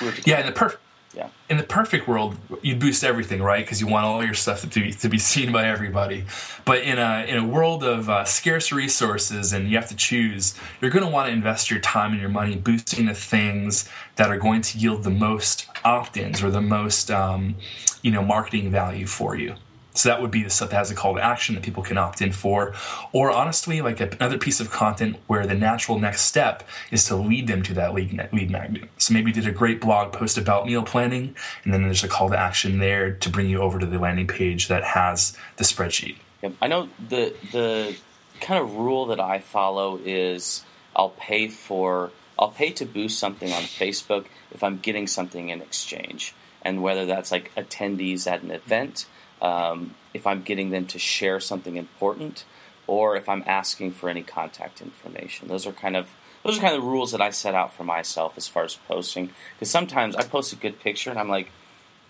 We 0.00 0.12
yeah, 0.24 0.38
in 0.38 0.46
the 0.46 0.52
perfect 0.52 0.80
yeah. 1.16 1.30
In 1.48 1.56
the 1.56 1.64
perfect 1.64 2.06
world, 2.06 2.36
you'd 2.62 2.78
boost 2.78 3.02
everything, 3.02 3.42
right? 3.42 3.64
Because 3.64 3.80
you 3.80 3.88
want 3.88 4.06
all 4.06 4.24
your 4.24 4.34
stuff 4.34 4.60
to 4.60 4.68
be 4.68 4.92
to 4.92 5.08
be 5.08 5.18
seen 5.18 5.50
by 5.50 5.66
everybody. 5.66 6.24
But 6.64 6.82
in 6.82 7.00
a 7.00 7.24
in 7.26 7.36
a 7.36 7.44
world 7.44 7.82
of 7.82 8.08
uh, 8.08 8.24
scarce 8.24 8.70
resources, 8.70 9.52
and 9.52 9.68
you 9.68 9.76
have 9.76 9.88
to 9.88 9.96
choose, 9.96 10.54
you're 10.80 10.92
going 10.92 11.04
to 11.04 11.10
want 11.10 11.26
to 11.26 11.32
invest 11.32 11.68
your 11.68 11.80
time 11.80 12.12
and 12.12 12.20
your 12.20 12.30
money 12.30 12.54
boosting 12.54 13.06
the 13.06 13.14
things 13.14 13.88
that 14.14 14.30
are 14.30 14.38
going 14.38 14.60
to 14.60 14.78
yield 14.78 15.02
the 15.02 15.10
most 15.10 15.66
opt-ins 15.84 16.44
or 16.44 16.50
the 16.50 16.60
most 16.60 17.10
um, 17.10 17.56
you 18.02 18.12
know 18.12 18.22
marketing 18.22 18.70
value 18.70 19.06
for 19.06 19.34
you. 19.34 19.56
So 19.98 20.10
that 20.10 20.22
would 20.22 20.30
be 20.30 20.44
the 20.44 20.50
stuff 20.50 20.70
that 20.70 20.76
has 20.76 20.92
a 20.92 20.94
call 20.94 21.16
to 21.16 21.20
action 21.20 21.56
that 21.56 21.64
people 21.64 21.82
can 21.82 21.98
opt 21.98 22.22
in 22.22 22.30
for. 22.30 22.72
Or 23.12 23.32
honestly, 23.32 23.82
like 23.82 23.98
another 24.00 24.38
piece 24.38 24.60
of 24.60 24.70
content 24.70 25.16
where 25.26 25.44
the 25.44 25.56
natural 25.56 25.98
next 25.98 26.22
step 26.22 26.62
is 26.92 27.04
to 27.06 27.16
lead 27.16 27.48
them 27.48 27.64
to 27.64 27.74
that 27.74 27.94
lead, 27.94 28.28
lead 28.32 28.48
magnet. 28.48 28.88
So 28.98 29.12
maybe 29.12 29.30
you 29.30 29.34
did 29.34 29.48
a 29.48 29.52
great 29.52 29.80
blog 29.80 30.12
post 30.12 30.38
about 30.38 30.66
meal 30.66 30.84
planning, 30.84 31.34
and 31.64 31.74
then 31.74 31.82
there's 31.82 32.04
a 32.04 32.08
call 32.08 32.30
to 32.30 32.38
action 32.38 32.78
there 32.78 33.12
to 33.12 33.28
bring 33.28 33.48
you 33.48 33.58
over 33.58 33.80
to 33.80 33.86
the 33.86 33.98
landing 33.98 34.28
page 34.28 34.68
that 34.68 34.84
has 34.84 35.36
the 35.56 35.64
spreadsheet. 35.64 36.16
I 36.62 36.68
know 36.68 36.88
the 37.08 37.34
the 37.50 37.96
kind 38.40 38.62
of 38.62 38.76
rule 38.76 39.06
that 39.06 39.18
I 39.18 39.40
follow 39.40 39.98
is 40.04 40.64
I'll 40.94 41.10
pay 41.10 41.48
for 41.48 42.12
I'll 42.38 42.52
pay 42.52 42.70
to 42.70 42.86
boost 42.86 43.18
something 43.18 43.52
on 43.52 43.62
Facebook 43.62 44.26
if 44.52 44.62
I'm 44.62 44.78
getting 44.78 45.08
something 45.08 45.48
in 45.48 45.60
exchange, 45.60 46.34
and 46.62 46.84
whether 46.84 47.04
that's 47.04 47.32
like 47.32 47.52
attendees 47.56 48.30
at 48.30 48.42
an 48.42 48.52
event 48.52 49.06
um, 49.40 49.94
if 50.14 50.26
I'm 50.26 50.42
getting 50.42 50.70
them 50.70 50.86
to 50.86 50.98
share 50.98 51.40
something 51.40 51.76
important 51.76 52.44
or 52.86 53.16
if 53.16 53.28
I'm 53.28 53.44
asking 53.46 53.92
for 53.92 54.08
any 54.08 54.22
contact 54.22 54.80
information. 54.80 55.48
Those 55.48 55.66
are 55.66 55.72
kind 55.72 55.96
of 55.96 56.08
those 56.42 56.58
are 56.58 56.60
kind 56.60 56.74
of 56.74 56.82
the 56.82 56.88
rules 56.88 57.12
that 57.12 57.20
I 57.20 57.30
set 57.30 57.54
out 57.54 57.74
for 57.74 57.84
myself 57.84 58.34
as 58.36 58.48
far 58.48 58.64
as 58.64 58.74
posting. 58.74 59.30
Because 59.54 59.70
sometimes 59.70 60.16
I 60.16 60.22
post 60.22 60.52
a 60.52 60.56
good 60.56 60.80
picture 60.80 61.10
and 61.10 61.18
I'm 61.18 61.28
like, 61.28 61.50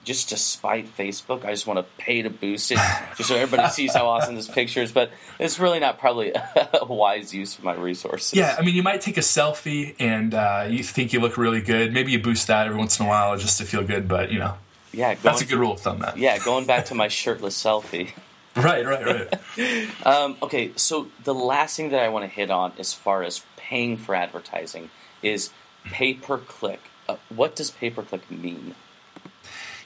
just 0.05 0.29
to 0.29 0.37
spite 0.37 0.87
Facebook, 0.97 1.45
I 1.45 1.51
just 1.51 1.67
want 1.67 1.79
to 1.79 2.03
pay 2.03 2.23
to 2.23 2.31
boost 2.31 2.71
it, 2.71 2.79
just 3.17 3.29
so 3.29 3.37
everybody 3.37 3.69
sees 3.71 3.95
how 3.95 4.07
awesome 4.07 4.37
this 4.37 4.49
picture 4.49 4.81
is. 4.81 4.93
But 4.93 5.11
it's 5.39 5.59
really 5.59 5.81
not 5.81 5.99
probably 5.99 6.33
a 6.73 6.85
wise 6.87 7.35
use 7.35 7.59
of 7.59 7.65
my 7.65 7.75
resources. 7.75 8.35
Yeah, 8.35 8.55
I 8.59 8.63
mean, 8.63 8.75
you 8.75 8.83
might 8.83 9.01
take 9.01 9.17
a 9.17 9.23
selfie 9.23 9.97
and 9.99 10.35
uh, 10.35 10.67
you 10.69 10.83
think 10.83 11.13
you 11.13 11.21
look 11.21 11.37
really 11.37 11.61
good. 11.61 11.93
Maybe 11.93 12.13
you 12.13 12.21
boost 12.21 12.47
that 12.47 12.67
every 12.67 12.79
once 12.79 12.99
in 13.01 13.07
a 13.07 13.09
while 13.09 13.37
just 13.37 13.59
to 13.59 13.65
feel 13.65 13.83
good, 13.83 14.09
but 14.09 14.31
you 14.31 14.39
know, 14.39 14.55
yeah, 14.93 15.15
that's 15.23 15.41
a 15.41 15.45
good 15.45 15.59
rule 15.59 15.73
of 15.73 15.81
thumb. 15.81 16.01
That 16.01 16.17
yeah, 16.17 16.39
going 16.39 16.67
back 16.67 16.87
to 16.87 16.95
my 16.95 17.09
shirtless 17.09 17.61
selfie. 17.63 18.13
Right, 18.57 18.85
right, 18.85 19.31
right. 19.57 19.89
um, 20.07 20.37
okay, 20.43 20.73
so 20.75 21.07
the 21.23 21.35
last 21.35 21.77
thing 21.77 21.91
that 21.91 22.03
I 22.03 22.09
want 22.09 22.25
to 22.25 22.29
hit 22.29 22.51
on, 22.51 22.73
as 22.77 22.93
far 22.93 23.23
as 23.23 23.45
paying 23.57 23.97
for 23.97 24.17
advertising, 24.17 24.91
is 25.23 25.51
pay 25.85 26.15
per 26.15 26.39
click. 26.39 26.81
Uh, 27.09 27.19
what 27.29 27.55
does 27.55 27.71
pay 27.71 27.91
per 27.91 28.03
click 28.03 28.29
mean? 28.29 28.75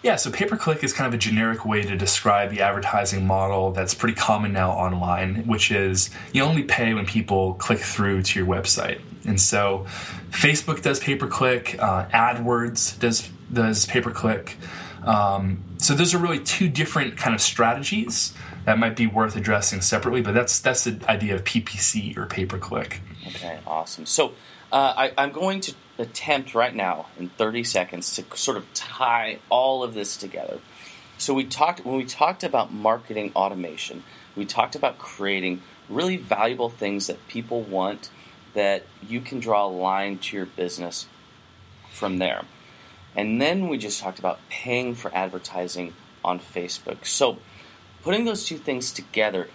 Yeah, 0.02 0.16
so 0.16 0.32
pay 0.32 0.46
per 0.46 0.56
click 0.56 0.82
is 0.82 0.92
kind 0.92 1.06
of 1.06 1.14
a 1.14 1.18
generic 1.18 1.64
way 1.64 1.82
to 1.82 1.96
describe 1.96 2.50
the 2.50 2.60
advertising 2.60 3.24
model 3.24 3.70
that's 3.70 3.94
pretty 3.94 4.16
common 4.16 4.52
now 4.52 4.72
online, 4.72 5.46
which 5.46 5.70
is 5.70 6.10
you 6.32 6.42
only 6.42 6.64
pay 6.64 6.92
when 6.92 7.06
people 7.06 7.54
click 7.54 7.78
through 7.78 8.22
to 8.22 8.38
your 8.38 8.48
website. 8.48 9.00
And 9.24 9.40
so 9.40 9.86
Facebook 10.30 10.82
does 10.82 10.98
pay 10.98 11.14
per 11.14 11.28
click, 11.28 11.76
uh, 11.78 12.06
AdWords 12.06 12.98
does 12.98 13.28
does 13.52 13.86
pay 13.86 14.00
per 14.00 14.10
click. 14.10 14.56
Um, 15.04 15.64
so 15.78 15.94
those 15.94 16.14
are 16.14 16.18
really 16.18 16.38
two 16.38 16.68
different 16.68 17.16
kind 17.16 17.34
of 17.34 17.40
strategies 17.40 18.34
that 18.64 18.78
might 18.78 18.94
be 18.94 19.06
worth 19.06 19.36
addressing 19.36 19.80
separately. 19.80 20.22
But 20.22 20.34
that's 20.34 20.60
that's 20.60 20.84
the 20.84 20.98
idea 21.08 21.34
of 21.34 21.44
PPC 21.44 22.16
or 22.16 22.26
pay 22.26 22.46
per 22.46 22.58
click. 22.58 23.00
Okay, 23.26 23.58
awesome. 23.66 24.06
So 24.06 24.32
uh, 24.70 24.94
I, 24.96 25.12
I'm 25.18 25.32
going 25.32 25.60
to 25.62 25.74
attempt 25.98 26.54
right 26.54 26.74
now 26.74 27.06
in 27.18 27.28
30 27.30 27.64
seconds 27.64 28.14
to 28.16 28.36
sort 28.36 28.56
of 28.56 28.72
tie 28.74 29.38
all 29.48 29.82
of 29.82 29.94
this 29.94 30.16
together. 30.16 30.60
So 31.18 31.34
we 31.34 31.44
talked 31.44 31.84
when 31.84 31.96
we 31.96 32.04
talked 32.04 32.42
about 32.42 32.72
marketing 32.72 33.32
automation, 33.36 34.02
we 34.34 34.44
talked 34.44 34.74
about 34.74 34.98
creating 34.98 35.62
really 35.88 36.16
valuable 36.16 36.70
things 36.70 37.06
that 37.06 37.28
people 37.28 37.62
want 37.62 38.10
that 38.54 38.84
you 39.06 39.20
can 39.20 39.40
draw 39.40 39.66
a 39.66 39.68
line 39.68 40.18
to 40.18 40.36
your 40.36 40.46
business 40.46 41.06
from 41.88 42.18
there. 42.18 42.42
And 43.16 43.40
then 43.40 43.68
we 43.68 43.78
just 43.78 44.00
talked 44.00 44.18
about 44.18 44.38
paying 44.48 44.94
for 44.94 45.14
advertising 45.14 45.94
on 46.24 46.40
Facebook. 46.40 47.04
So 47.06 47.38
putting 48.02 48.24
those 48.24 48.44
two 48.44 48.56
things 48.56 48.90
together, 48.92 49.48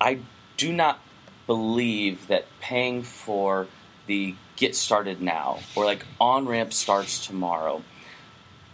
I 0.00 0.20
do 0.56 0.72
not 0.72 1.00
believe 1.46 2.26
that 2.28 2.44
paying 2.60 3.02
for 3.02 3.66
the 4.06 4.34
get 4.56 4.76
started 4.76 5.20
now 5.22 5.58
or 5.74 5.84
like 5.84 6.04
on 6.20 6.46
ramp 6.46 6.72
starts 6.72 7.26
tomorrow 7.26 7.82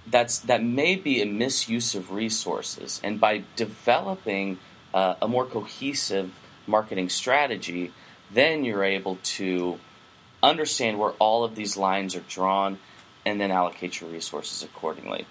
that's 0.06 0.38
that 0.40 0.62
may 0.62 0.94
be 0.94 1.22
a 1.22 1.26
misuse 1.26 1.94
of 1.94 2.10
resources 2.10 3.00
and 3.02 3.20
by 3.20 3.42
developing 3.54 4.58
uh, 4.92 5.14
a 5.22 5.28
more 5.28 5.46
cohesive 5.46 6.32
marketing 6.66 7.08
strategy 7.08 7.92
then 8.32 8.64
you're 8.64 8.84
able 8.84 9.16
to 9.22 9.78
understand 10.42 10.98
where 10.98 11.12
all 11.12 11.44
of 11.44 11.54
these 11.54 11.76
lines 11.76 12.14
are 12.14 12.24
drawn 12.28 12.78
and 13.26 13.38
then 13.38 13.50
allocate 13.50 14.00
your 14.00 14.08
resources 14.08 14.62
accordingly 14.62 15.26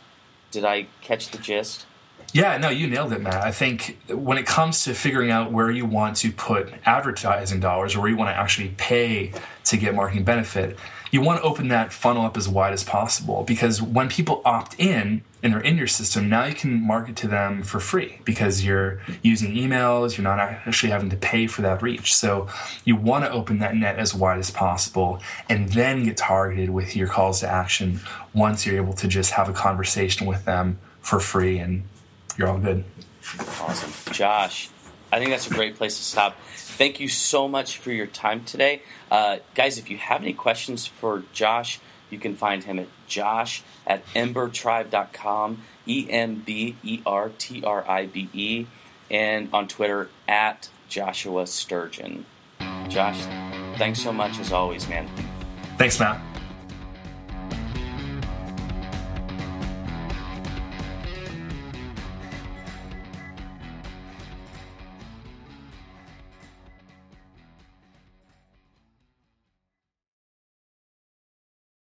did 0.51 0.63
i 0.63 0.85
catch 1.01 1.31
the 1.31 1.39
gist 1.39 1.87
yeah, 2.33 2.57
no, 2.57 2.69
you 2.69 2.87
nailed 2.87 3.13
it, 3.13 3.21
Matt. 3.21 3.35
I 3.35 3.51
think 3.51 3.97
when 4.09 4.37
it 4.37 4.45
comes 4.45 4.83
to 4.85 4.93
figuring 4.93 5.31
out 5.31 5.51
where 5.51 5.71
you 5.71 5.85
want 5.85 6.17
to 6.17 6.31
put 6.31 6.73
advertising 6.85 7.61
dollars 7.61 7.95
or 7.95 8.01
where 8.01 8.09
you 8.09 8.17
want 8.17 8.29
to 8.29 8.37
actually 8.37 8.69
pay 8.77 9.31
to 9.65 9.77
get 9.77 9.95
marketing 9.95 10.25
benefit, 10.25 10.77
you 11.15 11.21
want 11.21 11.39
to 11.39 11.47
open 11.47 11.69
that 11.69 11.93
funnel 11.93 12.25
up 12.25 12.35
as 12.35 12.49
wide 12.49 12.73
as 12.73 12.83
possible 12.83 13.43
because 13.43 13.81
when 13.81 14.09
people 14.09 14.41
opt 14.43 14.77
in 14.77 15.21
and 15.41 15.53
they're 15.53 15.61
in 15.61 15.77
your 15.77 15.87
system, 15.87 16.27
now 16.27 16.43
you 16.43 16.53
can 16.53 16.85
market 16.85 17.15
to 17.15 17.25
them 17.29 17.63
for 17.63 17.79
free 17.79 18.19
because 18.25 18.65
you're 18.65 18.99
using 19.21 19.53
emails, 19.53 20.17
you're 20.17 20.25
not 20.25 20.39
actually 20.39 20.91
having 20.91 21.09
to 21.09 21.15
pay 21.15 21.47
for 21.47 21.61
that 21.61 21.81
reach. 21.81 22.13
So 22.13 22.49
you 22.83 22.97
want 22.97 23.23
to 23.23 23.31
open 23.31 23.59
that 23.59 23.77
net 23.77 23.97
as 23.97 24.13
wide 24.13 24.39
as 24.39 24.51
possible 24.51 25.21
and 25.47 25.69
then 25.69 26.03
get 26.03 26.17
targeted 26.17 26.71
with 26.71 26.97
your 26.97 27.07
calls 27.07 27.39
to 27.39 27.47
action 27.47 28.01
once 28.33 28.65
you're 28.65 28.75
able 28.75 28.91
to 28.95 29.07
just 29.07 29.31
have 29.31 29.47
a 29.47 29.53
conversation 29.53 30.27
with 30.27 30.43
them 30.43 30.79
for 30.99 31.21
free 31.21 31.59
and 31.59 31.83
you're 32.37 32.49
all 32.49 32.57
good. 32.57 32.83
Awesome. 33.61 34.13
Josh, 34.13 34.69
I 35.15 35.19
think 35.19 35.31
that's 35.31 35.49
a 35.49 35.53
great 35.53 35.77
place 35.77 35.95
to 35.95 36.03
stop. 36.03 36.35
Thank 36.55 36.99
you 36.99 37.07
so 37.07 37.47
much 37.47 37.77
for 37.77 37.89
your 37.89 38.05
time 38.05 38.43
today. 38.43 38.81
Uh, 39.09 39.37
guys, 39.53 39.77
if 39.77 39.89
you 39.89 39.97
have 39.97 40.21
any 40.21 40.33
questions 40.33 40.85
for 40.85 41.23
Josh, 41.31 41.79
you 42.09 42.19
can 42.19 42.35
find 42.35 42.61
him 42.65 42.79
at 42.79 42.87
josh 43.07 43.63
at 43.87 44.05
embertribe.com, 44.07 45.61
E 45.87 46.07
M 46.09 46.43
B 46.45 46.75
E 46.83 47.01
R 47.05 47.31
T 47.37 47.63
R 47.63 47.89
I 47.89 48.07
B 48.07 48.29
E, 48.33 48.65
and 49.09 49.47
on 49.53 49.69
Twitter 49.69 50.09
at 50.27 50.67
Joshua 50.89 51.47
Sturgeon. 51.47 52.25
Josh, 52.89 53.21
thanks 53.77 54.01
so 54.01 54.11
much 54.11 54.37
as 54.39 54.51
always, 54.51 54.85
man. 54.89 55.09
Thanks, 55.77 55.97
Matt. 55.97 56.34